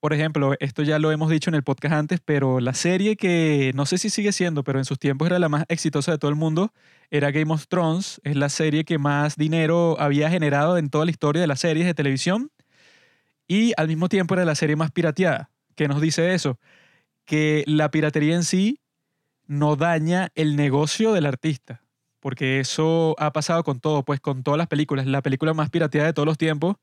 por 0.00 0.12
ejemplo, 0.12 0.54
esto 0.60 0.82
ya 0.82 0.98
lo 0.98 1.10
hemos 1.10 1.30
dicho 1.30 1.50
en 1.50 1.54
el 1.54 1.62
podcast 1.62 1.94
antes, 1.94 2.20
pero 2.24 2.60
la 2.60 2.74
serie 2.74 3.16
que 3.16 3.72
no 3.74 3.86
sé 3.86 3.98
si 3.98 4.10
sigue 4.10 4.32
siendo, 4.32 4.62
pero 4.64 4.78
en 4.78 4.84
sus 4.84 4.98
tiempos 4.98 5.26
era 5.26 5.38
la 5.38 5.48
más 5.48 5.64
exitosa 5.68 6.12
de 6.12 6.18
todo 6.18 6.30
el 6.30 6.36
mundo, 6.36 6.72
era 7.10 7.30
Game 7.30 7.52
of 7.52 7.66
Thrones. 7.68 8.20
Es 8.24 8.36
la 8.36 8.48
serie 8.48 8.84
que 8.84 8.98
más 8.98 9.36
dinero 9.36 9.96
había 9.98 10.30
generado 10.30 10.78
en 10.78 10.90
toda 10.90 11.04
la 11.04 11.10
historia 11.10 11.40
de 11.40 11.48
las 11.48 11.60
series 11.60 11.86
de 11.86 11.94
televisión. 11.94 12.50
Y 13.48 13.72
al 13.76 13.88
mismo 13.88 14.08
tiempo 14.08 14.34
era 14.34 14.44
la 14.44 14.54
serie 14.54 14.76
más 14.76 14.90
pirateada. 14.90 15.50
¿Qué 15.76 15.88
nos 15.88 16.00
dice 16.00 16.34
eso? 16.34 16.58
Que 17.24 17.64
la 17.66 17.90
piratería 17.90 18.34
en 18.34 18.44
sí 18.44 18.80
no 19.46 19.76
daña 19.76 20.30
el 20.34 20.56
negocio 20.56 21.12
del 21.12 21.26
artista 21.26 21.82
porque 22.26 22.58
eso 22.58 23.14
ha 23.20 23.32
pasado 23.32 23.62
con 23.62 23.78
todo, 23.78 24.02
pues 24.04 24.18
con 24.18 24.42
todas 24.42 24.58
las 24.58 24.66
películas. 24.66 25.06
La 25.06 25.22
película 25.22 25.54
más 25.54 25.70
pirateada 25.70 26.08
de 26.08 26.12
todos 26.12 26.26
los 26.26 26.36
tiempos, 26.36 26.74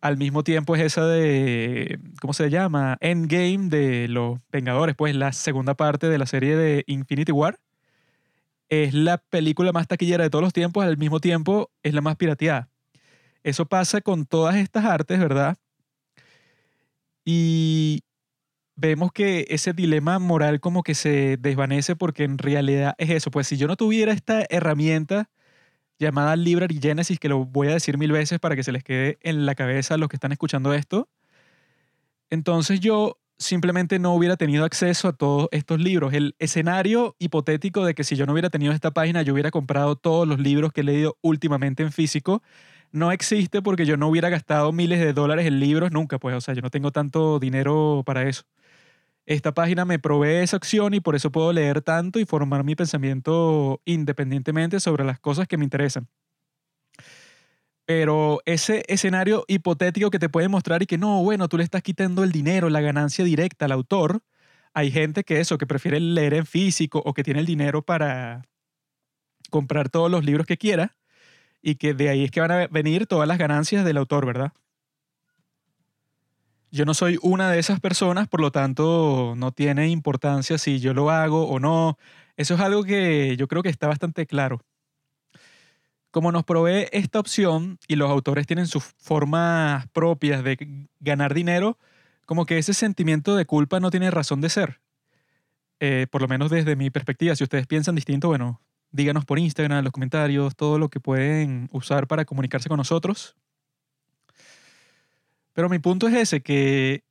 al 0.00 0.16
mismo 0.16 0.44
tiempo 0.44 0.76
es 0.76 0.82
esa 0.82 1.06
de, 1.06 1.98
¿cómo 2.20 2.32
se 2.32 2.50
llama? 2.50 2.96
Endgame 3.00 3.68
de 3.68 4.08
los 4.08 4.38
Vengadores, 4.52 4.94
pues 4.96 5.14
la 5.14 5.32
segunda 5.32 5.74
parte 5.74 6.08
de 6.08 6.18
la 6.18 6.26
serie 6.26 6.56
de 6.56 6.84
Infinity 6.86 7.32
War. 7.32 7.58
Es 8.68 8.94
la 8.94 9.18
película 9.18 9.72
más 9.72 9.88
taquillera 9.88 10.24
de 10.24 10.30
todos 10.30 10.42
los 10.42 10.52
tiempos, 10.52 10.84
al 10.84 10.98
mismo 10.98 11.20
tiempo 11.20 11.70
es 11.82 11.94
la 11.94 12.00
más 12.00 12.16
pirateada. 12.16 12.68
Eso 13.42 13.66
pasa 13.66 14.00
con 14.00 14.26
todas 14.26 14.56
estas 14.56 14.84
artes, 14.84 15.18
¿verdad? 15.18 15.56
Y 17.24 18.02
vemos 18.76 19.12
que 19.12 19.46
ese 19.48 19.72
dilema 19.72 20.18
moral 20.18 20.60
como 20.60 20.82
que 20.82 20.94
se 20.94 21.36
desvanece 21.38 21.96
porque 21.96 22.24
en 22.24 22.38
realidad 22.38 22.94
es 22.98 23.10
eso. 23.10 23.30
Pues 23.30 23.46
si 23.48 23.56
yo 23.56 23.66
no 23.66 23.76
tuviera 23.76 24.12
esta 24.12 24.44
herramienta 24.50 25.28
llamada 25.98 26.36
Library 26.36 26.78
Genesis, 26.80 27.18
que 27.18 27.28
lo 27.28 27.44
voy 27.44 27.68
a 27.68 27.72
decir 27.72 27.98
mil 27.98 28.12
veces 28.12 28.38
para 28.38 28.56
que 28.56 28.62
se 28.62 28.72
les 28.72 28.84
quede 28.84 29.18
en 29.22 29.46
la 29.46 29.54
cabeza 29.54 29.94
a 29.94 29.98
los 29.98 30.08
que 30.08 30.16
están 30.16 30.32
escuchando 30.32 30.72
esto, 30.74 31.08
entonces 32.30 32.80
yo 32.80 33.18
simplemente 33.38 33.98
no 33.98 34.14
hubiera 34.14 34.36
tenido 34.36 34.64
acceso 34.64 35.08
a 35.08 35.12
todos 35.12 35.48
estos 35.52 35.80
libros. 35.80 36.12
El 36.12 36.34
escenario 36.38 37.14
hipotético 37.18 37.84
de 37.84 37.94
que 37.94 38.04
si 38.04 38.16
yo 38.16 38.26
no 38.26 38.32
hubiera 38.32 38.50
tenido 38.50 38.72
esta 38.72 38.90
página, 38.90 39.22
yo 39.22 39.32
hubiera 39.32 39.50
comprado 39.50 39.96
todos 39.96 40.26
los 40.26 40.38
libros 40.40 40.72
que 40.72 40.80
he 40.80 40.84
leído 40.84 41.16
últimamente 41.22 41.82
en 41.82 41.92
físico, 41.92 42.42
no 42.90 43.12
existe 43.12 43.62
porque 43.62 43.86
yo 43.86 43.96
no 43.96 44.08
hubiera 44.08 44.28
gastado 44.28 44.72
miles 44.72 44.98
de 45.00 45.12
dólares 45.12 45.46
en 45.46 45.60
libros 45.60 45.92
nunca, 45.92 46.18
pues, 46.18 46.34
o 46.34 46.40
sea, 46.40 46.54
yo 46.54 46.62
no 46.62 46.70
tengo 46.70 46.90
tanto 46.90 47.38
dinero 47.38 48.02
para 48.04 48.28
eso. 48.28 48.44
Esta 49.28 49.52
página 49.52 49.84
me 49.84 49.98
provee 49.98 50.42
esa 50.42 50.56
opción 50.56 50.94
y 50.94 51.00
por 51.00 51.14
eso 51.14 51.30
puedo 51.30 51.52
leer 51.52 51.82
tanto 51.82 52.18
y 52.18 52.24
formar 52.24 52.64
mi 52.64 52.74
pensamiento 52.74 53.82
independientemente 53.84 54.80
sobre 54.80 55.04
las 55.04 55.20
cosas 55.20 55.46
que 55.46 55.58
me 55.58 55.64
interesan. 55.64 56.08
Pero 57.84 58.40
ese 58.46 58.84
escenario 58.88 59.44
hipotético 59.46 60.10
que 60.10 60.18
te 60.18 60.30
puede 60.30 60.48
mostrar 60.48 60.82
y 60.82 60.86
que 60.86 60.96
no, 60.96 61.22
bueno, 61.22 61.46
tú 61.48 61.58
le 61.58 61.64
estás 61.64 61.82
quitando 61.82 62.24
el 62.24 62.32
dinero, 62.32 62.70
la 62.70 62.80
ganancia 62.80 63.22
directa 63.22 63.66
al 63.66 63.72
autor. 63.72 64.22
Hay 64.72 64.90
gente 64.90 65.24
que 65.24 65.40
eso, 65.40 65.58
que 65.58 65.66
prefiere 65.66 66.00
leer 66.00 66.32
en 66.32 66.46
físico 66.46 67.02
o 67.04 67.12
que 67.12 67.22
tiene 67.22 67.40
el 67.40 67.46
dinero 67.46 67.82
para 67.82 68.48
comprar 69.50 69.90
todos 69.90 70.10
los 70.10 70.24
libros 70.24 70.46
que 70.46 70.56
quiera 70.56 70.96
y 71.60 71.74
que 71.74 71.92
de 71.92 72.08
ahí 72.08 72.24
es 72.24 72.30
que 72.30 72.40
van 72.40 72.52
a 72.52 72.66
venir 72.68 73.06
todas 73.06 73.28
las 73.28 73.36
ganancias 73.36 73.84
del 73.84 73.98
autor, 73.98 74.24
¿verdad? 74.24 74.52
Yo 76.70 76.84
no 76.84 76.92
soy 76.94 77.18
una 77.22 77.50
de 77.50 77.58
esas 77.58 77.80
personas, 77.80 78.28
por 78.28 78.40
lo 78.40 78.50
tanto 78.52 79.34
no 79.36 79.52
tiene 79.52 79.88
importancia 79.88 80.58
si 80.58 80.80
yo 80.80 80.92
lo 80.92 81.10
hago 81.10 81.48
o 81.48 81.58
no. 81.58 81.98
Eso 82.36 82.54
es 82.54 82.60
algo 82.60 82.84
que 82.84 83.36
yo 83.36 83.48
creo 83.48 83.62
que 83.62 83.70
está 83.70 83.88
bastante 83.88 84.26
claro. 84.26 84.60
Como 86.10 86.30
nos 86.32 86.44
provee 86.44 86.88
esta 86.92 87.20
opción 87.20 87.78
y 87.88 87.96
los 87.96 88.10
autores 88.10 88.46
tienen 88.46 88.66
sus 88.66 88.84
formas 88.84 89.86
propias 89.88 90.44
de 90.44 90.86
ganar 91.00 91.34
dinero, 91.34 91.78
como 92.26 92.44
que 92.44 92.58
ese 92.58 92.74
sentimiento 92.74 93.36
de 93.36 93.46
culpa 93.46 93.80
no 93.80 93.90
tiene 93.90 94.10
razón 94.10 94.40
de 94.40 94.50
ser. 94.50 94.80
Eh, 95.80 96.06
por 96.10 96.22
lo 96.22 96.28
menos 96.28 96.50
desde 96.50 96.76
mi 96.76 96.90
perspectiva. 96.90 97.34
Si 97.36 97.44
ustedes 97.44 97.66
piensan 97.66 97.94
distinto, 97.94 98.28
bueno, 98.28 98.60
díganos 98.90 99.24
por 99.24 99.38
Instagram, 99.38 99.78
en 99.78 99.84
los 99.84 99.92
comentarios, 99.92 100.56
todo 100.56 100.78
lo 100.78 100.88
que 100.88 101.00
pueden 101.00 101.68
usar 101.72 102.06
para 102.06 102.24
comunicarse 102.24 102.68
con 102.68 102.78
nosotros. 102.78 103.36
Pero 105.58 105.68
mi 105.68 105.80
punto 105.80 106.06
es 106.06 106.14
ese, 106.14 106.40
que 106.40 107.02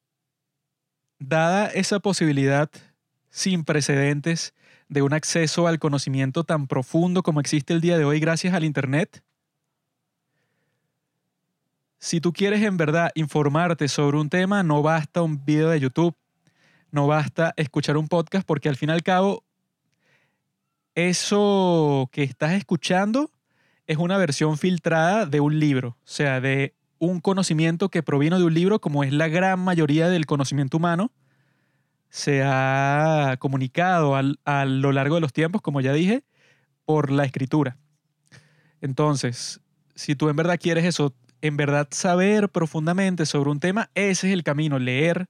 dada 1.19 1.67
esa 1.67 1.99
posibilidad 1.99 2.71
sin 3.29 3.65
precedentes 3.65 4.53
de 4.87 5.01
un 5.01 5.11
acceso 5.11 5.67
al 5.67 5.79
conocimiento 5.79 6.45
tan 6.45 6.65
profundo 6.65 7.23
como 7.23 7.41
existe 7.41 7.73
el 7.73 7.81
día 7.81 7.97
de 7.97 8.05
hoy 8.05 8.21
gracias 8.21 8.53
al 8.53 8.63
Internet, 8.63 9.21
si 11.99 12.21
tú 12.21 12.31
quieres 12.31 12.63
en 12.63 12.77
verdad 12.77 13.11
informarte 13.15 13.89
sobre 13.89 14.15
un 14.15 14.29
tema, 14.29 14.63
no 14.63 14.81
basta 14.81 15.21
un 15.23 15.43
video 15.43 15.67
de 15.67 15.81
YouTube, 15.81 16.15
no 16.89 17.05
basta 17.05 17.53
escuchar 17.57 17.97
un 17.97 18.07
podcast, 18.07 18.47
porque 18.47 18.69
al 18.69 18.77
fin 18.77 18.87
y 18.87 18.93
al 18.93 19.03
cabo, 19.03 19.43
eso 20.95 22.09
que 22.13 22.23
estás 22.23 22.53
escuchando 22.53 23.29
es 23.87 23.97
una 23.97 24.17
versión 24.17 24.57
filtrada 24.57 25.25
de 25.25 25.41
un 25.41 25.59
libro, 25.59 25.97
o 25.99 26.07
sea, 26.07 26.39
de 26.39 26.76
un 26.99 27.19
conocimiento 27.19 27.89
que 27.89 28.03
provino 28.03 28.39
de 28.39 28.45
un 28.45 28.53
libro, 28.53 28.79
como 28.79 29.03
es 29.03 29.13
la 29.13 29.27
gran 29.27 29.59
mayoría 29.59 30.09
del 30.09 30.25
conocimiento 30.25 30.77
humano, 30.77 31.11
se 32.09 32.41
ha 32.43 33.35
comunicado 33.39 34.15
a 34.15 34.65
lo 34.65 34.91
largo 34.91 35.15
de 35.15 35.21
los 35.21 35.33
tiempos, 35.33 35.61
como 35.61 35.81
ya 35.81 35.93
dije, 35.93 36.23
por 36.85 37.11
la 37.11 37.25
escritura. 37.25 37.77
Entonces, 38.81 39.59
si 39.95 40.15
tú 40.15 40.29
en 40.29 40.35
verdad 40.35 40.59
quieres 40.61 40.85
eso, 40.85 41.13
en 41.41 41.57
verdad 41.57 41.87
saber 41.91 42.49
profundamente 42.49 43.25
sobre 43.25 43.49
un 43.49 43.59
tema, 43.59 43.89
ese 43.93 44.27
es 44.27 44.33
el 44.33 44.43
camino, 44.43 44.79
leer, 44.79 45.27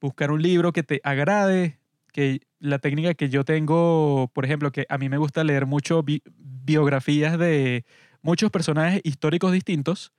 buscar 0.00 0.30
un 0.30 0.40
libro 0.42 0.72
que 0.72 0.82
te 0.82 1.00
agrade, 1.02 1.78
que 2.12 2.40
la 2.60 2.78
técnica 2.78 3.14
que 3.14 3.28
yo 3.28 3.44
tengo, 3.44 4.30
por 4.32 4.44
ejemplo, 4.44 4.72
que 4.72 4.86
a 4.88 4.98
mí 4.98 5.08
me 5.08 5.18
gusta 5.18 5.44
leer 5.44 5.66
mucho 5.66 6.04
biografías 6.04 7.38
de 7.38 7.84
muchos 8.22 8.50
personajes 8.50 9.00
históricos 9.04 9.52
distintos. 9.52 10.12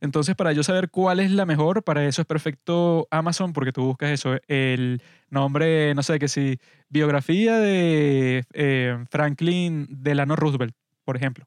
Entonces, 0.00 0.34
para 0.36 0.52
yo 0.52 0.62
saber 0.62 0.90
cuál 0.90 1.20
es 1.20 1.30
la 1.30 1.46
mejor, 1.46 1.82
para 1.82 2.06
eso 2.06 2.22
es 2.22 2.26
perfecto 2.26 3.08
Amazon, 3.10 3.52
porque 3.52 3.72
tú 3.72 3.84
buscas 3.84 4.10
eso, 4.10 4.36
el 4.46 5.02
nombre, 5.30 5.94
no 5.94 6.02
sé, 6.02 6.18
que 6.18 6.28
si, 6.28 6.58
biografía 6.88 7.58
de 7.58 8.44
eh, 8.52 9.04
Franklin 9.10 9.86
Delano 9.88 10.36
Roosevelt, 10.36 10.74
por 11.04 11.16
ejemplo. 11.16 11.46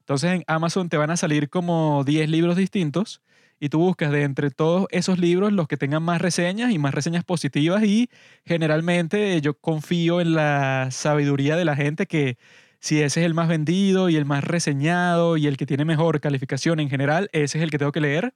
Entonces, 0.00 0.32
en 0.32 0.44
Amazon 0.46 0.88
te 0.88 0.96
van 0.96 1.10
a 1.10 1.16
salir 1.16 1.50
como 1.50 2.04
10 2.04 2.28
libros 2.28 2.56
distintos 2.56 3.22
y 3.60 3.68
tú 3.68 3.78
buscas 3.78 4.12
de 4.12 4.22
entre 4.22 4.50
todos 4.50 4.86
esos 4.90 5.18
libros 5.18 5.52
los 5.52 5.68
que 5.68 5.76
tengan 5.76 6.02
más 6.02 6.20
reseñas 6.20 6.72
y 6.72 6.78
más 6.78 6.94
reseñas 6.94 7.24
positivas 7.24 7.82
y 7.84 8.08
generalmente 8.44 9.40
yo 9.40 9.54
confío 9.54 10.20
en 10.20 10.34
la 10.34 10.88
sabiduría 10.90 11.56
de 11.56 11.64
la 11.64 11.76
gente 11.76 12.06
que 12.06 12.38
si 12.80 13.02
ese 13.02 13.20
es 13.20 13.26
el 13.26 13.34
más 13.34 13.48
vendido 13.48 14.08
y 14.08 14.16
el 14.16 14.24
más 14.24 14.44
reseñado 14.44 15.36
y 15.36 15.46
el 15.46 15.56
que 15.56 15.66
tiene 15.66 15.84
mejor 15.84 16.20
calificación 16.20 16.80
en 16.80 16.90
general, 16.90 17.28
ese 17.32 17.58
es 17.58 17.64
el 17.64 17.70
que 17.70 17.78
tengo 17.78 17.92
que 17.92 18.00
leer. 18.00 18.34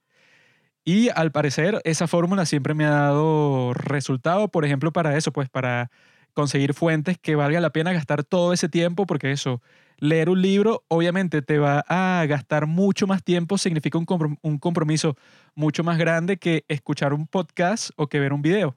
Y 0.85 1.09
al 1.09 1.31
parecer 1.31 1.81
esa 1.85 2.07
fórmula 2.07 2.45
siempre 2.45 2.73
me 2.73 2.85
ha 2.85 2.89
dado 2.91 3.73
resultado, 3.73 4.49
por 4.49 4.65
ejemplo, 4.65 4.91
para 4.91 5.17
eso, 5.17 5.31
pues 5.31 5.49
para 5.49 5.89
conseguir 6.33 6.73
fuentes 6.73 7.17
que 7.17 7.35
valga 7.35 7.61
la 7.61 7.69
pena 7.71 7.93
gastar 7.93 8.23
todo 8.23 8.53
ese 8.53 8.67
tiempo, 8.69 9.05
porque 9.05 9.31
eso, 9.31 9.61
leer 9.97 10.29
un 10.29 10.41
libro 10.41 10.83
obviamente 10.89 11.41
te 11.41 11.59
va 11.59 11.85
a 11.87 12.25
gastar 12.27 12.67
mucho 12.67 13.07
más 13.07 13.23
tiempo, 13.23 13.57
significa 13.57 13.97
un 13.97 14.59
compromiso 14.59 15.15
mucho 15.55 15.83
más 15.83 15.97
grande 15.97 16.37
que 16.37 16.65
escuchar 16.67 17.13
un 17.13 17.27
podcast 17.27 17.91
o 17.95 18.07
que 18.07 18.19
ver 18.19 18.33
un 18.33 18.41
video. 18.41 18.75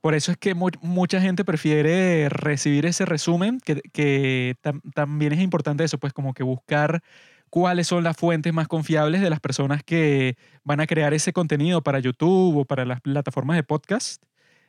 Por 0.00 0.14
eso 0.14 0.30
es 0.30 0.38
que 0.38 0.54
mucha 0.54 1.20
gente 1.20 1.44
prefiere 1.44 2.28
recibir 2.28 2.86
ese 2.86 3.04
resumen, 3.04 3.60
que, 3.60 4.56
también 4.94 5.32
es 5.32 5.40
importante 5.40 5.84
eso, 5.84 5.98
pues 5.98 6.12
como 6.12 6.34
que 6.34 6.44
buscar 6.44 7.02
cuáles 7.50 7.88
son 7.88 8.04
las 8.04 8.16
fuentes 8.16 8.52
más 8.52 8.68
confiables 8.68 9.20
de 9.20 9.30
las 9.30 9.40
personas 9.40 9.82
que 9.82 10.36
van 10.64 10.80
a 10.80 10.86
crear 10.86 11.14
ese 11.14 11.32
contenido 11.32 11.82
para 11.82 11.98
YouTube 11.98 12.58
o 12.58 12.64
para 12.64 12.84
las 12.84 13.00
plataformas 13.00 13.56
de 13.56 13.62
podcast. 13.64 14.22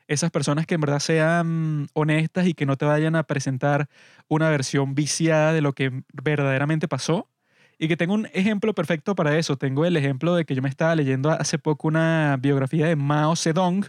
Esas 0.07 0.31
personas 0.31 0.65
que 0.65 0.75
en 0.75 0.81
verdad 0.81 1.00
sean 1.00 1.88
honestas 1.93 2.48
y 2.48 2.55
que 2.55 2.65
no 2.65 2.77
te 2.77 2.86
vayan 2.86 3.15
a 3.15 3.24
presentar 3.24 3.88
una 4.27 4.50
versión 4.50 4.95
viciada 4.95 5.53
de 5.53 5.62
lo 5.62 5.74
que 5.74 6.03
verdaderamente 6.12 6.88
pasó. 6.88 7.29
Y 7.77 7.88
que 7.88 7.95
tengo 7.95 8.13
un 8.13 8.27
ejemplo 8.33 8.74
perfecto 8.74 9.15
para 9.15 9.38
eso. 9.38 9.55
Tengo 9.55 9.86
el 9.86 9.95
ejemplo 9.95 10.36
de 10.36 10.45
que 10.45 10.55
yo 10.55 10.62
me 10.62 10.67
estaba 10.67 10.95
leyendo 10.95 11.29
hace 11.31 11.59
poco 11.59 11.88
una 11.88 12.38
biografía 12.41 12.88
de 12.88 12.95
Mao 12.98 13.36
Zedong, 13.38 13.86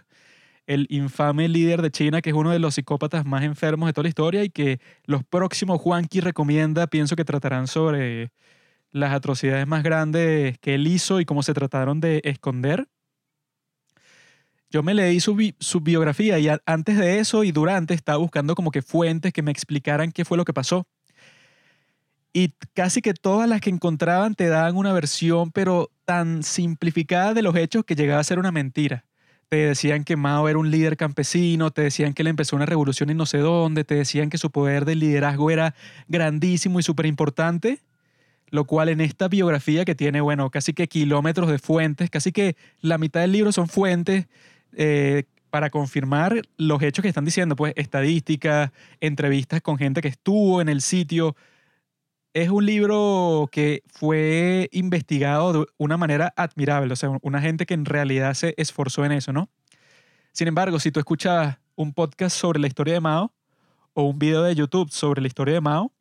el 0.71 0.87
infame 0.89 1.49
líder 1.49 1.83
de 1.83 1.91
China, 1.91 2.23
que 2.23 2.31
es 2.31 2.37
uno 2.37 2.51
de 2.51 2.61
los 2.61 2.77
psicópatas 2.77 3.27
más 3.27 3.43
enfermos 3.43 3.89
de 3.89 3.93
toda 3.93 4.05
la 4.05 4.09
historia 4.09 4.45
y 4.45 4.51
que 4.51 4.79
los 5.05 5.25
próximos 5.25 5.81
Juanqui 5.81 6.21
recomienda, 6.21 6.87
pienso 6.87 7.17
que 7.17 7.25
tratarán 7.25 7.67
sobre 7.67 8.31
las 8.93 9.13
atrocidades 9.13 9.67
más 9.67 9.83
grandes 9.83 10.59
que 10.61 10.77
él 10.77 10.87
hizo 10.87 11.21
y 11.21 11.25
cómo 11.25 11.43
se 11.43 11.55
trataron 11.55 11.99
de 11.99 12.21
esconder. 12.23 12.87
Yo 14.71 14.85
me 14.85 14.95
leí 14.95 15.19
su, 15.19 15.37
su 15.59 15.81
biografía 15.81 16.39
y 16.39 16.49
antes 16.65 16.99
de 16.99 17.19
eso 17.19 17.43
y 17.43 17.51
durante 17.51 17.93
estaba 17.93 18.19
buscando 18.19 18.55
como 18.55 18.71
que 18.71 18.83
fuentes 18.83 19.33
que 19.33 19.43
me 19.43 19.51
explicaran 19.51 20.13
qué 20.13 20.25
fue 20.25 20.37
lo 20.37 20.45
que 20.45 20.53
pasó. 20.53 20.87
Y 22.33 22.55
casi 22.75 23.03
que 23.03 23.13
todas 23.13 23.49
las 23.49 23.61
que 23.61 23.71
encontraban 23.71 24.37
te 24.37 24.47
daban 24.47 24.77
una 24.77 24.93
versión, 24.93 25.51
pero 25.51 25.91
tan 26.05 26.45
simplificada 26.45 27.35
de 27.35 27.43
los 27.43 27.57
hechos 27.57 27.85
que 27.85 27.97
llegaba 27.97 28.21
a 28.21 28.25
ser 28.25 28.39
una 28.39 28.53
mentira 28.53 29.10
te 29.51 29.57
decían 29.57 30.05
que 30.05 30.15
Mao 30.15 30.49
era 30.49 30.61
un 30.61 30.71
líder 30.71 30.97
campesino, 30.97 31.73
te 31.73 31.83
decían 31.83 32.15
que 32.15 32.23
él 32.23 32.29
empezó 32.29 32.55
una 32.55 32.67
revolución 32.67 33.11
en 33.11 33.17
no 33.17 33.27
sé 33.27 33.39
dónde, 33.39 33.83
te 33.83 33.97
decían 33.97 34.31
que 34.31 34.39
su 34.39 34.53
poder 34.53 34.85
de 34.85 34.95
liderazgo 34.95 35.51
era 35.51 35.75
grandísimo 36.07 36.79
y 36.79 36.85
súper 36.85 37.07
importante, 37.07 37.81
lo 38.51 38.65
cual 38.65 38.89
en 38.91 39.01
esta 39.01 39.27
biografía 39.27 39.85
que 39.85 39.97
tiene, 39.97 40.21
bueno, 40.21 40.51
casi 40.51 40.73
que 40.73 40.87
kilómetros 40.87 41.51
de 41.51 41.59
fuentes, 41.59 42.11
casi 42.11 42.31
que 42.31 42.55
la 42.81 42.97
mitad 42.97 43.23
del 43.23 43.33
libro 43.33 43.51
son 43.51 43.67
fuentes 43.67 44.29
eh, 44.77 45.25
para 45.51 45.69
confirmar 45.71 46.43
los 46.57 46.81
hechos 46.81 47.03
que 47.03 47.09
están 47.09 47.25
diciendo, 47.25 47.57
pues 47.57 47.73
estadísticas, 47.75 48.71
entrevistas 49.01 49.63
con 49.63 49.79
gente 49.79 50.01
que 50.01 50.09
estuvo 50.09 50.61
en 50.61 50.69
el 50.69 50.81
sitio, 50.81 51.35
es 52.33 52.49
un 52.51 52.65
libro 52.65 53.49
que 53.51 53.83
fue 53.89 54.69
investigado 54.73 55.53
de 55.53 55.67
una 55.79 55.97
manera 55.97 56.33
admirable, 56.37 56.93
o 56.93 56.97
sea, 56.97 57.11
una 57.23 57.41
gente 57.41 57.67
que 57.67 57.75
en 57.75 57.85
realidad 57.85 58.35
se 58.35 58.55
esforzó 58.57 59.05
en 59.05 59.13
eso, 59.13 59.33
¿no? 59.33 59.49
Sin 60.33 60.47
embargo, 60.47 60.79
si 60.79 60.93
tú 60.93 61.01
escuchas 61.01 61.59
un 61.75 61.93
podcast 61.93 62.37
sobre 62.37 62.61
la 62.61 62.69
historia 62.69 62.95
de 62.95 63.01
Mao 63.01 63.33
o 63.95 64.05
un 64.05 64.19
video 64.19 64.43
de 64.45 64.55
YouTube 64.55 64.91
sobre 64.91 65.21
la 65.21 65.27
historia 65.27 65.55
de 65.55 65.61
Mao, 65.61 65.93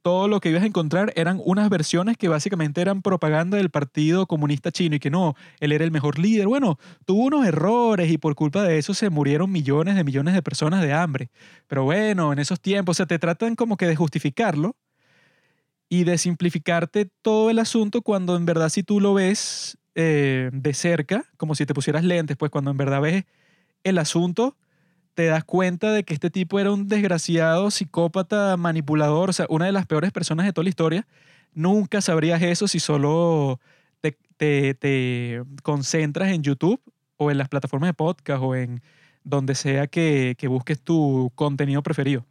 todo 0.00 0.26
lo 0.26 0.40
que 0.40 0.48
ibas 0.48 0.62
a 0.62 0.66
encontrar 0.66 1.12
eran 1.16 1.38
unas 1.44 1.68
versiones 1.68 2.16
que 2.16 2.28
básicamente 2.28 2.80
eran 2.80 3.02
propaganda 3.02 3.58
del 3.58 3.68
Partido 3.68 4.26
Comunista 4.26 4.70
Chino 4.70 4.96
y 4.96 5.00
que 5.00 5.10
no, 5.10 5.34
él 5.60 5.72
era 5.72 5.84
el 5.84 5.90
mejor 5.90 6.18
líder. 6.18 6.46
Bueno, 6.46 6.78
tuvo 7.04 7.24
unos 7.24 7.46
errores 7.46 8.10
y 8.10 8.16
por 8.16 8.34
culpa 8.34 8.62
de 8.62 8.78
eso 8.78 8.94
se 8.94 9.10
murieron 9.10 9.52
millones 9.52 9.96
de 9.96 10.04
millones 10.04 10.32
de 10.32 10.40
personas 10.40 10.80
de 10.80 10.94
hambre. 10.94 11.30
Pero 11.66 11.84
bueno, 11.84 12.32
en 12.32 12.38
esos 12.38 12.60
tiempos, 12.60 12.94
o 12.94 12.98
sea, 12.98 13.06
te 13.06 13.18
tratan 13.18 13.54
como 13.54 13.76
que 13.76 13.86
de 13.86 13.96
justificarlo 13.96 14.76
y 15.88 16.04
de 16.04 16.18
simplificarte 16.18 17.10
todo 17.22 17.50
el 17.50 17.58
asunto 17.58 18.02
cuando 18.02 18.36
en 18.36 18.46
verdad 18.46 18.68
si 18.68 18.82
tú 18.82 19.00
lo 19.00 19.14
ves 19.14 19.78
eh, 19.94 20.50
de 20.52 20.74
cerca, 20.74 21.24
como 21.36 21.54
si 21.54 21.66
te 21.66 21.74
pusieras 21.74 22.04
lentes, 22.04 22.36
pues 22.36 22.50
cuando 22.50 22.70
en 22.70 22.76
verdad 22.76 23.00
ves 23.00 23.24
el 23.84 23.98
asunto, 23.98 24.56
te 25.14 25.26
das 25.26 25.44
cuenta 25.44 25.92
de 25.92 26.04
que 26.04 26.14
este 26.14 26.30
tipo 26.30 26.60
era 26.60 26.70
un 26.70 26.88
desgraciado 26.88 27.70
psicópata 27.70 28.56
manipulador, 28.56 29.30
o 29.30 29.32
sea, 29.32 29.46
una 29.48 29.66
de 29.66 29.72
las 29.72 29.86
peores 29.86 30.12
personas 30.12 30.46
de 30.46 30.52
toda 30.52 30.64
la 30.64 30.68
historia. 30.68 31.06
Nunca 31.54 32.00
sabrías 32.00 32.42
eso 32.42 32.68
si 32.68 32.78
solo 32.78 33.58
te, 34.38 34.74
te, 34.74 35.42
concentras 35.62 36.28
en 36.30 36.42
YouTube 36.42 36.80
o 37.16 37.30
en 37.30 37.38
las 37.38 37.48
plataformas 37.48 37.88
de 37.88 37.94
podcast 37.94 38.42
o 38.42 38.54
en 38.54 38.80
donde 39.24 39.54
sea 39.54 39.88
que, 39.88 40.36
que 40.38 40.48
busques 40.48 40.80
tu 40.80 41.32
contenido 41.34 41.82
preferido. 41.82 42.24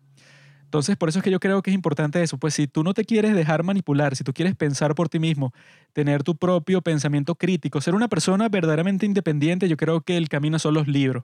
Entonces, 0.68 0.98
por 0.98 1.08
eso 1.08 1.20
es 1.20 1.24
que 1.24 1.32
yo 1.32 1.40
creo 1.40 1.62
que 1.62 1.72
es 1.72 1.76
importante 1.76 2.22
eso. 2.22 2.38
Pues 2.38 2.54
si 2.54 2.68
tú 2.68 2.84
no 2.84 2.94
te 2.94 3.06
quieres 3.06 3.34
dejar 3.34 3.64
manipular, 3.64 4.18
si 4.18 4.26
tú 4.26 4.34
quieres 4.34 4.54
pensar 4.54 4.96
por 4.96 5.08
ti 5.08 5.18
mismo, 5.18 5.54
tener 5.94 6.24
tu 6.24 6.36
propio 6.36 6.82
pensamiento 6.82 7.36
crítico, 7.36 7.80
ser 7.80 7.96
una 7.96 8.10
persona 8.10 8.50
verdaderamente 8.50 9.06
independiente, 9.06 9.70
yo 9.70 9.78
creo 9.78 10.02
que 10.02 10.18
el 10.18 10.28
camino 10.28 10.60
son 10.60 10.74
los 10.74 10.90
libros. 10.90 11.24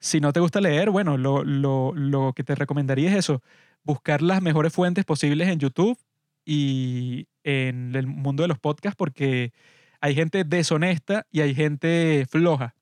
Si 0.00 0.20
no 0.20 0.32
te 0.32 0.40
gusta 0.40 0.60
leer, 0.60 0.90
bueno, 0.90 1.16
lo, 1.16 1.44
lo, 1.44 1.92
lo 1.94 2.32
que 2.34 2.44
te 2.44 2.56
recomendaría 2.56 3.10
es 3.10 3.16
eso, 3.16 3.42
buscar 3.84 4.22
las 4.22 4.42
mejores 4.42 4.72
fuentes 4.72 5.04
posibles 5.04 5.48
en 5.48 5.60
YouTube 5.60 5.98
y 6.44 7.28
en 7.44 7.94
el 7.94 8.06
mundo 8.08 8.42
de 8.42 8.48
los 8.48 8.58
podcasts 8.58 8.96
porque 8.96 9.52
hay 10.00 10.14
gente 10.14 10.44
deshonesta 10.44 11.26
y 11.30 11.40
hay 11.42 11.54
gente 11.54 12.26
floja. 12.30 12.75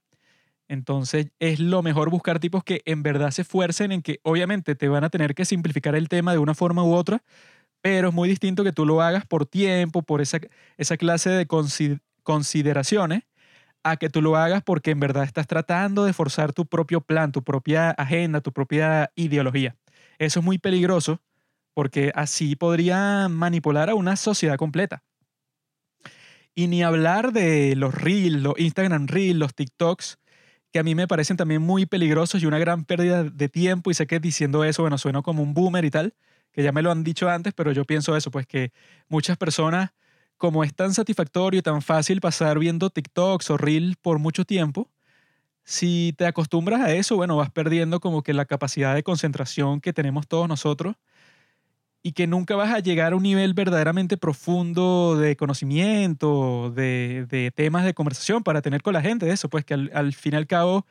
Entonces 0.69 1.29
es 1.39 1.61
lo 1.61 1.83
mejor 1.83 2.11
buscar 2.11 2.41
tipos 2.41 2.65
que 2.65 2.83
en 2.87 3.03
verdad 3.03 3.31
se 3.31 3.43
esfuercen 3.43 3.93
en 3.93 4.03
que 4.03 4.21
obviamente 4.23 4.75
te 4.75 4.89
van 4.89 5.05
a 5.05 5.11
tener 5.11 5.35
que 5.35 5.45
simplificar 5.45 5.95
el 5.95 6.09
tema 6.09 6.33
de 6.33 6.39
una 6.39 6.55
forma 6.55 6.83
u 6.83 6.95
otra, 6.95 7.23
pero 7.83 8.09
es 8.09 8.15
muy 8.15 8.29
distinto 8.29 8.65
que 8.65 8.73
tú 8.73 8.87
lo 8.87 9.03
hagas 9.03 9.27
por 9.27 9.47
tiempo, 9.47 10.03
por 10.03 10.23
esa, 10.23 10.39
esa 10.79 10.97
clase 10.97 11.31
de 11.31 11.47
consideraciones, 12.23 13.25
a 13.83 13.99
que 13.99 14.09
tú 14.09 14.23
lo 14.23 14.37
hagas 14.37 14.63
porque 14.63 14.93
en 14.93 15.01
verdad 15.01 15.25
estás 15.25 15.47
tratando 15.47 16.05
de 16.05 16.15
forzar 16.15 16.55
tu 16.55 16.65
propio 16.67 17.03
plan, 17.03 17.31
tu 17.33 17.43
propia 17.43 17.91
agenda, 17.91 18.41
tu 18.41 18.53
propia 18.53 19.13
ideología. 19.15 19.77
Eso 20.19 20.41
es 20.41 20.45
muy 20.45 20.59
peligroso 20.59 21.21
porque 21.75 22.11
así 22.15 22.57
podría 22.57 23.29
manipular 23.29 23.91
a 23.91 23.95
una 23.95 24.17
sociedad 24.17 24.57
completa. 24.57 25.03
Y 26.55 26.69
ni 26.69 26.83
hablar 26.83 27.33
de 27.33 27.75
los 27.77 27.95
Reels, 27.95 28.41
los 28.41 28.59
Instagram 28.59 29.09
Reels, 29.09 29.37
los 29.37 29.55
TikToks, 29.55 30.19
que 30.75 30.81
a 30.81 30.83
mí 30.83 30.97
me 30.97 31.07
parecen 31.07 31.37
también 31.37 31.63
muy 31.63 31.87
peligrosos 31.87 32.43
y 32.43 32.47
una 32.47 32.59
gran 32.59 32.85
pérdida 32.85 33.23
de 33.23 33.49
tiempo. 33.49 33.93
Y 33.93 33.95
sé 33.95 34.09
que 34.09 34.19
diciendo 34.19 34.65
eso, 34.65 34.83
bueno, 34.83 34.99
sueno 34.99 35.23
como 35.23 35.41
un 35.41 35.55
boomer 35.55 35.85
y 35.85 35.91
tal, 35.93 36.15
que 36.51 36.65
ya 36.65 36.73
me 36.73 36.83
lo 36.83 36.91
han 36.91 37.05
dicho 37.05 37.31
antes, 37.31 37.55
pero 37.55 37.71
yo 37.71 37.85
pienso 37.85 38.17
eso, 38.17 38.33
pues 38.33 38.45
que 38.45 38.73
muchas 39.09 39.37
personas, 39.37 39.93
como 40.37 40.65
es 40.65 40.75
tan 40.75 40.93
satisfactorio 40.93 41.61
y 41.61 41.63
tan 41.63 41.81
fácil 41.81 42.21
pasar 42.21 42.59
viendo 42.59 42.91
TikToks 42.91 43.51
o 43.51 43.57
Reels 43.57 43.95
por 43.95 44.19
mucho 44.19 44.45
tiempo, 44.45 44.91
si 45.63 46.13
te 46.19 46.27
acostumbras 46.27 46.81
a 46.81 46.93
eso, 46.93 47.15
bueno, 47.15 47.37
vas 47.37 47.53
perdiendo 47.53 48.01
como 48.01 48.25
que 48.25 48.35
la 48.35 48.45
capacidad 48.45 48.97
de 48.97 49.05
concentración 49.05 49.81
que 49.81 49.93
tenemos 49.93 50.27
todos 50.27 50.49
nosotros 50.49 50.97
y 52.07 52.13
que 52.13 52.27
nunca 52.27 52.55
vas 52.55 52.73
a 52.73 52.81
llegar 52.81 53.15
a 53.15 53.17
un 53.17 53.23
nivel 53.23 53.55
verdaderamente 53.55 54.19
profundo 54.19 55.17
de 55.17 55.37
conocimiento, 55.37 56.71
de, 56.71 57.51
temas 57.57 57.87
de 57.87 57.95
conversación 57.95 58.43
para 58.45 58.61
tener 58.61 58.83
con 58.83 58.93
la 58.93 59.01
gente, 59.01 59.25
de 59.25 59.33
eso, 59.33 59.49
pues 59.49 59.65
que 59.65 59.73
al, 59.73 60.13
fin 60.13 60.35
y 60.35 60.37
al 60.37 60.47
cabo, 60.47 60.87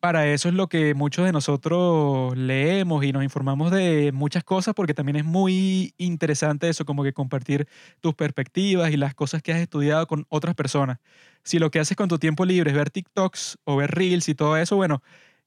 para 0.00 0.26
eso 0.28 0.48
es 0.48 0.54
lo 0.54 0.68
que 0.68 0.94
muchos 0.94 1.26
de 1.26 1.32
nosotros 1.32 2.34
leemos 2.38 3.04
y 3.04 3.12
nos 3.12 3.22
informamos 3.22 3.70
de 3.70 4.12
muchas 4.14 4.42
cosas, 4.42 4.74
porque 4.74 4.94
también 4.94 5.16
es 5.16 5.26
muy 5.26 5.94
interesante 5.98 6.70
eso, 6.70 6.86
como 6.86 7.04
que 7.04 7.12
compartir 7.12 7.68
tus 8.00 8.14
perspectivas 8.14 8.92
y 8.92 8.96
las 8.96 9.14
cosas 9.14 9.42
que 9.42 9.52
has 9.52 9.60
estudiado 9.60 10.06
con 10.06 10.24
otras 10.30 10.54
personas. 10.54 11.00
Si 11.44 11.58
lo 11.58 11.70
que 11.70 11.80
haces 11.80 11.98
con 11.98 12.08
tu 12.08 12.18
tiempo 12.18 12.46
libre 12.46 12.70
es 12.70 12.76
ver 12.76 12.88
TikToks 12.90 13.58
o 13.64 13.76
ver 13.76 13.90
Reels 13.90 14.28
y 14.30 14.34
todo 14.34 14.56
eso, 14.56 14.76
bueno, 14.76 15.02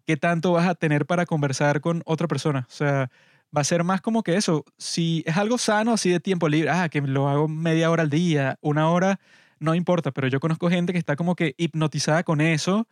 qué 0.06 0.18
tanto 0.18 0.52
vas 0.52 0.68
a 0.68 0.76
tener 0.76 1.08
para 1.08 1.26
conversar 1.26 1.82
con 1.82 2.04
otra 2.06 2.28
persona. 2.28 2.68
O 2.70 2.72
sea, 2.74 3.10
va 3.56 3.62
a 3.62 3.64
ser 3.64 3.84
más 3.84 4.02
como 4.02 4.24
que 4.24 4.36
eso. 4.36 4.66
Si 4.78 5.24
es 5.26 5.38
algo 5.38 5.58
sano, 5.58 5.94
así 5.94 6.10
de 6.10 6.20
tiempo 6.20 6.50
libre, 6.50 6.70
ah, 6.72 6.90
que 6.90 7.02
lo 7.02 7.30
hago 7.30 7.48
media 7.48 7.92
hora 7.92 8.04
al 8.04 8.10
día, 8.10 8.58
una 8.62 8.90
hora, 8.90 9.20
no 9.60 9.76
importa, 9.76 10.12
pero 10.12 10.28
yo 10.28 10.40
conozco 10.40 10.70
gente 10.70 10.94
que 10.94 11.00
está 11.00 11.16
como 11.16 11.36
que 11.36 11.56
hipnotizada 11.58 12.24
con 12.24 12.42
eso 12.42 12.88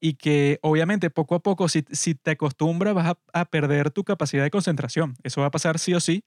y 0.00 0.14
que 0.14 0.58
obviamente 0.62 1.10
poco 1.10 1.34
a 1.36 1.40
poco, 1.40 1.68
si, 1.68 1.84
si 1.90 2.14
te 2.14 2.32
acostumbras, 2.32 2.94
vas 2.94 3.06
a, 3.06 3.40
a, 3.40 3.44
perder 3.44 3.90
tu 3.90 4.04
capacidad 4.04 4.42
de 4.42 4.50
concentración. 4.50 5.14
Eso 5.22 5.40
va 5.40 5.48
a 5.48 5.50
pasar 5.50 5.78
sí 5.78 5.94
o 5.94 6.00
sí 6.00 6.24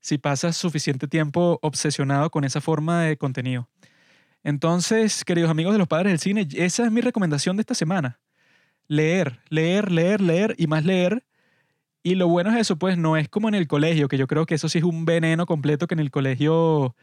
si 0.00 0.18
pasas 0.18 0.56
suficiente 0.56 1.08
tiempo 1.08 1.58
obsesionado 1.62 2.30
con 2.30 2.44
esa 2.44 2.60
forma 2.60 3.02
de 3.02 3.16
contenido. 3.16 3.68
Entonces, 4.42 5.24
queridos 5.24 5.50
amigos 5.50 5.74
de 5.74 5.78
los 5.78 5.88
padres 5.88 6.12
del 6.12 6.18
cine, 6.18 6.48
esa 6.56 6.84
es 6.84 6.92
mi 6.92 7.00
recomendación 7.02 7.56
de 7.56 7.62
esta 7.62 7.74
semana. 7.74 8.20
Leer, 8.88 9.40
leer, 9.50 9.92
leer, 9.92 10.20
leer 10.20 10.54
y 10.58 10.66
más 10.66 10.84
leer 10.84 11.24
y 12.02 12.14
lo 12.14 12.28
bueno 12.28 12.50
es 12.50 12.56
eso, 12.56 12.76
pues 12.76 12.96
no 12.96 13.16
es 13.16 13.28
como 13.28 13.48
en 13.48 13.54
el 13.54 13.66
colegio, 13.66 14.08
que 14.08 14.18
yo 14.18 14.26
creo 14.26 14.46
que 14.46 14.54
eso 14.54 14.68
sí 14.68 14.78
es 14.78 14.84
un 14.84 15.04
veneno 15.04 15.46
completo 15.46 15.86
que 15.86 15.94
en 15.94 16.00
el 16.00 16.10
colegio 16.10 16.94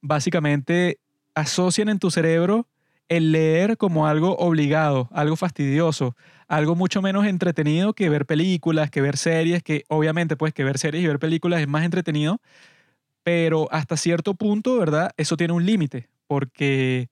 básicamente 0.00 0.98
asocian 1.34 1.88
en 1.88 1.98
tu 1.98 2.10
cerebro 2.10 2.68
el 3.08 3.32
leer 3.32 3.76
como 3.76 4.06
algo 4.06 4.36
obligado, 4.36 5.08
algo 5.12 5.36
fastidioso, 5.36 6.16
algo 6.48 6.74
mucho 6.74 7.02
menos 7.02 7.26
entretenido 7.26 7.92
que 7.92 8.08
ver 8.08 8.26
películas, 8.26 8.90
que 8.90 9.00
ver 9.00 9.16
series, 9.16 9.62
que 9.62 9.84
obviamente 9.88 10.36
pues 10.36 10.54
que 10.54 10.64
ver 10.64 10.78
series 10.78 11.04
y 11.04 11.06
ver 11.06 11.18
películas 11.18 11.60
es 11.60 11.68
más 11.68 11.84
entretenido, 11.84 12.40
pero 13.22 13.68
hasta 13.72 13.96
cierto 13.96 14.34
punto, 14.34 14.78
¿verdad? 14.78 15.12
Eso 15.16 15.36
tiene 15.36 15.52
un 15.54 15.64
límite, 15.66 16.08
porque 16.26 17.08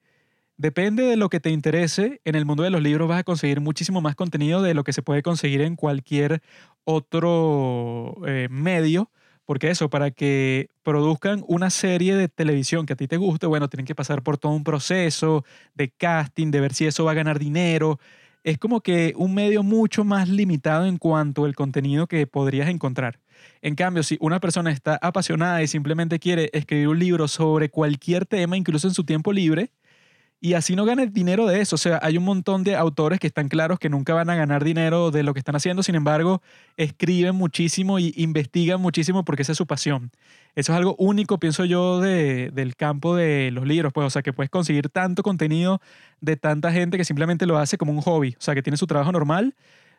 Depende 0.63 1.03
de 1.03 1.17
lo 1.17 1.29
que 1.29 1.41
te 1.41 1.51
interese, 1.51 2.21
en 2.25 2.37
el 2.37 2.45
mundo 2.45 2.63
de 2.63 2.71
los 2.71 2.81
libros 2.81 3.09
vas 3.09 3.19
a 3.19 3.25
conseguir 3.25 3.61
muchísimo 3.61 4.01
más 4.01 4.15
contenido 4.15 4.63
de 4.63 4.75
lo 4.75 4.85
que 4.85 4.93
se 4.93 5.03
puede 5.03 5.21
conseguir 5.21 5.61
en 5.61 5.75
cualquier 5.75 6.41
otro 6.85 8.15
eh, 8.29 8.47
medio, 8.49 9.11
porque 9.45 9.71
eso, 9.71 9.91
para 9.91 10.13
que 10.13 10.69
produzcan 10.85 11.43
una 11.49 11.69
serie 11.69 12.15
de 12.15 12.29
televisión 12.29 12.87
que 12.87 12.93
a 12.93 12.97
ti 12.97 13.09
te 13.09 13.17
guste, 13.17 13.49
bueno, 13.49 13.69
tienen 13.69 13.87
que 13.87 13.97
pasar 13.97 14.23
por 14.23 14.39
todo 14.39 14.53
un 14.53 14.63
proceso 14.63 15.45
de 15.75 15.91
casting, 15.91 16.53
de 16.53 16.61
ver 16.61 16.75
si 16.75 16.87
eso 16.87 17.05
va 17.05 17.11
a 17.11 17.15
ganar 17.15 17.41
dinero. 17.41 17.99
Es 18.45 18.57
como 18.59 18.83
que 18.83 19.15
un 19.17 19.35
medio 19.35 19.65
mucho 19.65 20.05
más 20.05 20.29
limitado 20.29 20.87
en 20.87 20.97
cuanto 20.97 21.45
al 21.45 21.57
contenido 21.57 22.07
que 22.07 22.29
podrías 22.29 22.69
encontrar. 22.69 23.19
En 23.63 23.75
cambio, 23.75 24.05
si 24.05 24.17
una 24.21 24.39
persona 24.39 24.71
está 24.71 24.97
apasionada 25.03 25.61
y 25.61 25.67
simplemente 25.67 26.21
quiere 26.21 26.51
escribir 26.53 26.87
un 26.87 27.01
libro 27.01 27.27
sobre 27.27 27.69
cualquier 27.69 28.27
tema, 28.27 28.57
incluso 28.57 28.87
en 28.87 28.95
su 28.95 29.03
tiempo 29.03 29.33
libre, 29.33 29.73
y 30.45 30.55
así 30.55 30.75
no 30.75 30.85
gana 30.85 31.07
dinero 31.07 31.47
de 31.47 31.61
eso. 31.61 31.77
O 31.77 31.79
sea, 31.79 32.01
hay 32.03 32.19
un 32.19 32.25
montón 32.25 32.65
de 32.65 32.75
autores 32.75 33.21
que 33.21 33.29
están 33.29 33.49
claros 33.49 33.79
que 33.79 33.89
nunca 33.89 34.13
van 34.13 34.29
a 34.29 34.35
ganar 34.35 34.65
dinero 34.65 35.13
de 35.13 35.23
lo 35.23 35.35
que 35.35 35.39
están 35.39 35.55
haciendo, 35.55 35.85
sin 35.85 35.95
embargo, 35.95 36.43
escriben 36.77 37.37
muchísimo 37.37 38.01
y 38.01 38.13
investigan 38.17 38.81
muchísimo 38.81 39.25
porque 39.25 39.43
esa 39.43 39.53
es 39.53 39.59
su 39.59 39.69
pasión. 39.69 40.11
Eso 40.57 40.73
es 40.73 40.77
algo 40.77 40.97
único, 40.99 41.39
pienso 41.39 41.65
yo, 41.65 42.01
de, 42.01 42.51
del 42.53 42.75
campo 42.75 43.15
de 43.15 43.53
los 43.53 43.65
libros, 43.69 43.93
pues, 43.93 44.05
o 44.05 44.11
sea, 44.11 44.23
que 44.23 44.33
puedes 44.33 44.51
conseguir 44.51 44.89
tanto 44.89 45.23
contenido 45.23 45.81
de 46.21 46.37
tanta 46.37 46.73
gente 46.73 46.99
que 46.99 47.05
simplemente 47.05 47.47
lo 47.47 47.59
hace 47.59 47.79
como 47.79 47.93
un 47.93 48.01
hobby, 48.01 48.35
o 48.37 48.43
sea, 48.43 48.57
que 48.57 48.65
tiene 48.65 48.77
su 48.77 48.89
trabajo 48.89 49.13
normal, 49.13 49.55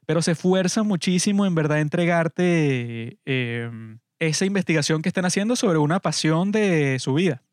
pero 0.05 0.21
se 0.21 0.33
esfuerza 0.33 0.83
muchísimo 0.83 1.45
en 1.45 1.55
verdad 1.55 1.79
entregarte 1.79 3.17
em, 3.23 3.99
esa 4.19 4.43
investigación 4.43 5.01
que 5.03 5.07
están 5.07 5.23
haciendo 5.23 5.55
sobre 5.55 5.77
una 5.77 6.01
pasión 6.01 6.51
de 6.51 6.99
su 6.99 7.13
vida, 7.13 7.43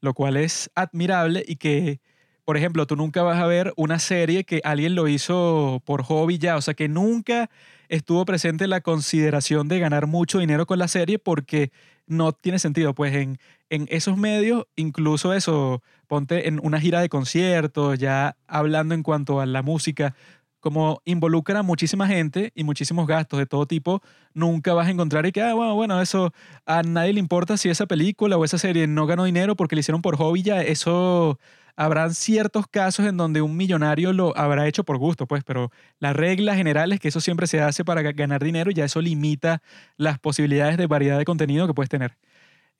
lo 0.00 0.12
cual 0.12 0.36
es 0.36 0.72
admirable 0.74 1.44
y 1.46 1.54
que 1.54 2.00
por 2.46 2.56
ejemplo, 2.56 2.86
tú 2.86 2.94
nunca 2.94 3.24
vas 3.24 3.42
a 3.42 3.46
ver 3.46 3.74
una 3.76 3.98
serie 3.98 4.44
que 4.44 4.60
alguien 4.62 4.94
lo 4.94 5.08
hizo 5.08 5.82
por 5.84 6.04
hobby 6.04 6.38
ya, 6.38 6.56
o 6.56 6.60
sea, 6.60 6.74
que 6.74 6.88
nunca 6.88 7.50
estuvo 7.88 8.24
presente 8.24 8.68
la 8.68 8.80
consideración 8.82 9.66
de 9.66 9.80
ganar 9.80 10.06
mucho 10.06 10.38
dinero 10.38 10.64
con 10.64 10.78
la 10.78 10.86
serie 10.86 11.18
porque 11.18 11.72
no 12.06 12.30
tiene 12.32 12.60
sentido. 12.60 12.94
Pues 12.94 13.16
en, 13.16 13.40
en 13.68 13.88
esos 13.90 14.16
medios, 14.16 14.66
incluso 14.76 15.34
eso, 15.34 15.82
ponte 16.06 16.46
en 16.46 16.60
una 16.62 16.80
gira 16.80 17.00
de 17.00 17.08
conciertos, 17.08 17.98
ya 17.98 18.36
hablando 18.46 18.94
en 18.94 19.02
cuanto 19.02 19.40
a 19.40 19.46
la 19.46 19.62
música, 19.62 20.14
como 20.60 21.02
involucra 21.04 21.58
a 21.58 21.62
muchísima 21.64 22.06
gente 22.06 22.52
y 22.54 22.62
muchísimos 22.62 23.08
gastos 23.08 23.40
de 23.40 23.46
todo 23.46 23.66
tipo, 23.66 24.02
nunca 24.34 24.72
vas 24.72 24.86
a 24.86 24.90
encontrar 24.92 25.26
y 25.26 25.32
que, 25.32 25.42
ah, 25.42 25.54
bueno, 25.54 25.74
bueno, 25.74 26.00
eso 26.00 26.32
a 26.64 26.84
nadie 26.84 27.12
le 27.12 27.18
importa 27.18 27.56
si 27.56 27.70
esa 27.70 27.86
película 27.86 28.36
o 28.36 28.44
esa 28.44 28.58
serie 28.58 28.86
no 28.86 29.06
ganó 29.06 29.24
dinero 29.24 29.56
porque 29.56 29.74
le 29.74 29.80
hicieron 29.80 30.00
por 30.00 30.16
hobby 30.16 30.42
ya, 30.42 30.62
eso 30.62 31.40
habrán 31.76 32.14
ciertos 32.14 32.66
casos 32.66 33.06
en 33.06 33.16
donde 33.16 33.42
un 33.42 33.56
millonario 33.56 34.12
lo 34.12 34.36
habrá 34.36 34.66
hecho 34.66 34.84
por 34.84 34.98
gusto, 34.98 35.26
pues, 35.26 35.44
pero 35.44 35.70
la 35.98 36.12
regla 36.14 36.56
general 36.56 36.92
es 36.92 37.00
que 37.00 37.08
eso 37.08 37.20
siempre 37.20 37.46
se 37.46 37.60
hace 37.60 37.84
para 37.84 38.02
ganar 38.02 38.42
dinero 38.42 38.70
y 38.70 38.74
ya 38.74 38.86
eso 38.86 39.00
limita 39.00 39.62
las 39.96 40.18
posibilidades 40.18 40.78
de 40.78 40.86
variedad 40.86 41.18
de 41.18 41.24
contenido 41.26 41.66
que 41.66 41.74
puedes 41.74 41.90
tener. 41.90 42.16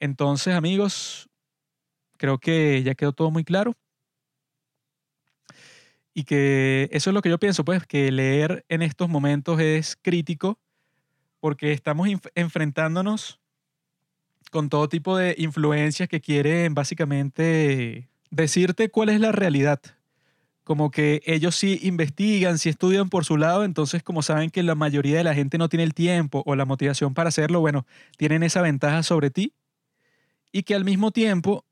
Entonces, 0.01 0.55
amigos, 0.55 1.29
creo 2.17 2.39
que 2.39 2.83
ya 2.83 2.95
quedó 2.95 3.13
todo 3.13 3.31
muy 3.31 3.45
claro. 3.45 3.75
Y 6.15 6.25
que 6.25 6.89
eso 6.93 7.11
es 7.11 7.15
lo 7.15 7.21
que 7.21 7.29
yo 7.29 7.39
pienso, 7.39 7.65
pues, 7.65 7.87
que 7.87 8.11
leer 8.11 8.65
en 8.71 8.81
estos 8.81 9.09
momentos 9.11 9.61
es 9.61 9.99
crítico 10.01 10.59
porque 11.41 11.73
estamos 11.73 12.09
enfrentándonos 12.35 13.39
con 14.51 14.71
todo 14.71 14.89
tipo 14.89 15.17
de 15.19 15.35
influencias 15.39 16.09
que 16.09 16.21
quieren 16.21 16.75
básicamente 16.75 18.09
decirte 18.31 18.91
cuál 18.91 19.09
es 19.09 19.21
la 19.21 19.33
realidad. 19.33 19.81
Como 20.65 20.91
que 20.91 21.23
ellos 21.27 21.55
sí 21.55 21.79
investigan, 21.83 22.59
sí 22.59 22.69
estudian 22.69 23.09
por 23.09 23.25
su 23.25 23.37
lado, 23.37 23.65
entonces 23.65 24.03
como 24.03 24.23
saben 24.23 24.51
que 24.51 24.63
la 24.63 24.75
mayoría 24.75 25.17
de 25.17 25.25
la 25.25 25.35
gente 25.35 25.59
no 25.59 25.69
tiene 25.69 25.85
el 25.85 25.95
tiempo 25.95 26.43
o 26.45 26.57
la 26.57 26.65
motivación 26.65 27.15
para 27.15 27.29
hacerlo, 27.29 27.61
bueno, 27.61 27.87
tienen 28.17 28.43
esa 28.43 28.63
ventaja 28.63 29.03
sobre 29.03 29.31
ti. 29.31 29.55
Y 30.51 30.65
que 30.65 30.75
al 30.75 30.85
mismo 30.85 31.13
tiempo, 31.13 31.65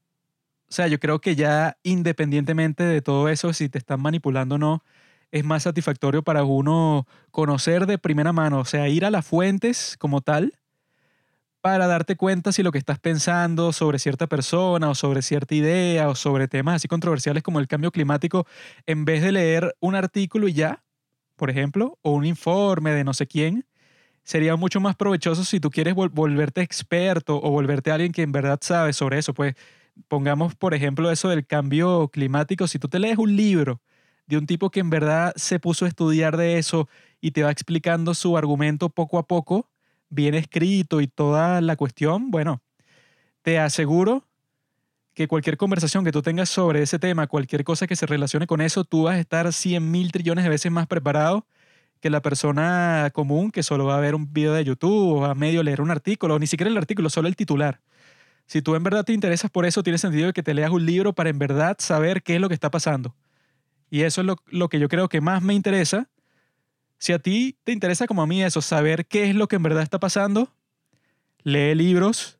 o 0.68 0.72
sea, 0.72 0.86
yo 0.86 1.00
creo 1.00 1.20
que 1.20 1.34
ya 1.34 1.76
independientemente 1.82 2.84
de 2.84 3.02
todo 3.02 3.28
eso, 3.28 3.52
si 3.52 3.68
te 3.68 3.78
están 3.78 4.00
manipulando 4.00 4.56
o 4.56 4.58
no, 4.58 4.84
es 5.32 5.44
más 5.44 5.64
satisfactorio 5.64 6.22
para 6.22 6.44
uno 6.44 7.08
conocer 7.32 7.86
de 7.86 7.98
primera 7.98 8.32
mano, 8.32 8.60
o 8.60 8.64
sea, 8.64 8.88
ir 8.88 9.04
a 9.04 9.10
las 9.10 9.26
fuentes 9.26 9.96
como 9.98 10.20
tal 10.20 10.52
para 11.64 11.86
darte 11.86 12.14
cuenta 12.16 12.52
si 12.52 12.62
lo 12.62 12.72
que 12.72 12.78
estás 12.78 12.98
pensando 12.98 13.72
sobre 13.72 13.98
cierta 13.98 14.26
persona 14.26 14.90
o 14.90 14.94
sobre 14.94 15.22
cierta 15.22 15.54
idea 15.54 16.10
o 16.10 16.14
sobre 16.14 16.46
temas 16.46 16.74
así 16.76 16.88
controversiales 16.88 17.42
como 17.42 17.58
el 17.58 17.68
cambio 17.68 17.90
climático, 17.90 18.46
en 18.86 19.06
vez 19.06 19.22
de 19.22 19.32
leer 19.32 19.74
un 19.80 19.94
artículo 19.94 20.46
y 20.46 20.52
ya, 20.52 20.84
por 21.36 21.50
ejemplo, 21.50 21.98
o 22.02 22.12
un 22.12 22.26
informe 22.26 22.92
de 22.92 23.04
no 23.04 23.14
sé 23.14 23.26
quién, 23.26 23.66
sería 24.24 24.56
mucho 24.56 24.80
más 24.80 24.96
provechoso 24.96 25.44
si 25.44 25.60
tú 25.60 25.70
quieres 25.70 25.94
volverte 25.94 26.62
experto 26.62 27.40
o 27.42 27.50
volverte 27.50 27.90
alguien 27.92 28.12
que 28.12 28.22
en 28.22 28.32
verdad 28.32 28.58
sabe 28.62 28.92
sobre 28.92 29.18
eso. 29.18 29.34
Pues 29.34 29.54
pongamos, 30.08 30.54
por 30.56 30.74
ejemplo, 30.74 31.10
eso 31.10 31.28
del 31.28 31.46
cambio 31.46 32.08
climático. 32.08 32.68
Si 32.68 32.78
tú 32.78 32.88
te 32.88 32.98
lees 33.00 33.18
un 33.18 33.36
libro 33.36 33.82
de 34.26 34.38
un 34.38 34.46
tipo 34.46 34.70
que 34.70 34.80
en 34.80 34.90
verdad 34.90 35.32
se 35.36 35.60
puso 35.60 35.84
a 35.86 35.88
estudiar 35.88 36.36
de 36.36 36.58
eso 36.58 36.88
y 37.20 37.32
te 37.32 37.42
va 37.42 37.50
explicando 37.50 38.14
su 38.14 38.36
argumento 38.38 38.90
poco 38.90 39.18
a 39.18 39.26
poco, 39.26 39.70
bien 40.10 40.34
escrito 40.34 41.00
y 41.00 41.06
toda 41.06 41.60
la 41.60 41.76
cuestión, 41.76 42.30
bueno, 42.30 42.62
te 43.42 43.58
aseguro 43.58 44.24
que 45.14 45.28
cualquier 45.28 45.56
conversación 45.56 46.04
que 46.04 46.12
tú 46.12 46.22
tengas 46.22 46.48
sobre 46.48 46.82
ese 46.82 46.98
tema, 46.98 47.26
cualquier 47.26 47.64
cosa 47.64 47.86
que 47.86 47.96
se 47.96 48.06
relacione 48.06 48.46
con 48.46 48.60
eso, 48.60 48.84
tú 48.84 49.04
vas 49.04 49.14
a 49.14 49.20
estar 49.20 49.52
100 49.52 49.90
mil 49.90 50.10
trillones 50.10 50.44
de 50.44 50.50
veces 50.50 50.72
más 50.72 50.86
preparado 50.86 51.46
que 52.00 52.10
la 52.10 52.20
persona 52.20 53.10
común 53.14 53.50
que 53.50 53.62
solo 53.62 53.86
va 53.86 53.96
a 53.96 54.00
ver 54.00 54.14
un 54.14 54.32
video 54.32 54.52
de 54.52 54.64
YouTube 54.64 55.20
o 55.20 55.24
a 55.24 55.34
medio 55.34 55.62
leer 55.62 55.80
un 55.80 55.90
artículo, 55.90 56.34
o 56.34 56.38
ni 56.38 56.46
siquiera 56.46 56.68
el 56.68 56.76
artículo, 56.76 57.08
solo 57.08 57.28
el 57.28 57.36
titular. 57.36 57.80
Si 58.46 58.60
tú 58.60 58.74
en 58.74 58.82
verdad 58.82 59.04
te 59.04 59.12
interesas 59.12 59.50
por 59.50 59.64
eso, 59.64 59.82
tiene 59.82 59.98
sentido 59.98 60.32
que 60.32 60.42
te 60.42 60.52
leas 60.52 60.70
un 60.70 60.84
libro 60.84 61.14
para 61.14 61.30
en 61.30 61.38
verdad 61.38 61.76
saber 61.78 62.22
qué 62.22 62.34
es 62.34 62.40
lo 62.40 62.48
que 62.48 62.54
está 62.54 62.70
pasando. 62.70 63.14
Y 63.88 64.02
eso 64.02 64.20
es 64.20 64.26
lo, 64.26 64.36
lo 64.48 64.68
que 64.68 64.80
yo 64.80 64.88
creo 64.88 65.08
que 65.08 65.20
más 65.20 65.42
me 65.42 65.54
interesa 65.54 66.08
si 67.04 67.12
a 67.12 67.18
ti 67.18 67.58
te 67.64 67.72
interesa 67.72 68.06
como 68.06 68.22
a 68.22 68.26
mí 68.26 68.42
eso, 68.42 68.62
saber 68.62 69.04
qué 69.04 69.28
es 69.28 69.36
lo 69.36 69.46
que 69.46 69.56
en 69.56 69.62
verdad 69.62 69.82
está 69.82 70.00
pasando, 70.00 70.54
lee 71.42 71.74
libros 71.74 72.38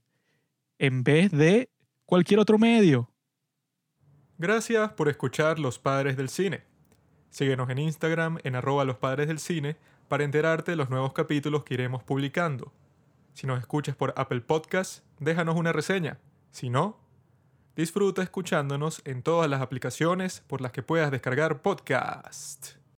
en 0.79 1.05
vez 1.05 1.31
de 1.31 1.69
cualquier 2.07 2.41
otro 2.41 2.57
medio. 2.57 3.11
Gracias 4.39 4.91
por 4.93 5.11
escuchar 5.11 5.59
Los 5.59 5.79
Padres 5.79 6.17
del 6.17 6.31
Cine. 6.31 6.63
Síguenos 7.29 7.69
en 7.69 7.79
Instagram 7.79 8.39
en 8.43 8.57
arroba 8.57 8.87
los 8.87 8.97
padres 8.97 9.29
del 9.29 9.39
cine 9.39 9.77
para 10.09 10.25
enterarte 10.25 10.73
de 10.73 10.77
los 10.77 10.89
nuevos 10.89 11.13
capítulos 11.13 11.63
que 11.63 11.75
iremos 11.75 12.03
publicando. 12.03 12.73
Si 13.35 13.47
nos 13.47 13.61
escuchas 13.61 13.97
por 13.97 14.15
Apple 14.17 14.41
Podcast, 14.41 15.05
déjanos 15.21 15.57
una 15.57 15.75
reseña. 15.75 16.21
Si 16.53 16.71
no, 16.71 16.99
disfruta 17.77 18.23
escuchándonos 18.23 19.03
en 19.05 19.23
todas 19.23 19.51
las 19.51 19.61
aplicaciones 19.61 20.43
por 20.47 20.63
las 20.63 20.73
que 20.73 20.83
puedas 20.83 21.11
descargar 21.11 21.61
podcast. 21.61 22.83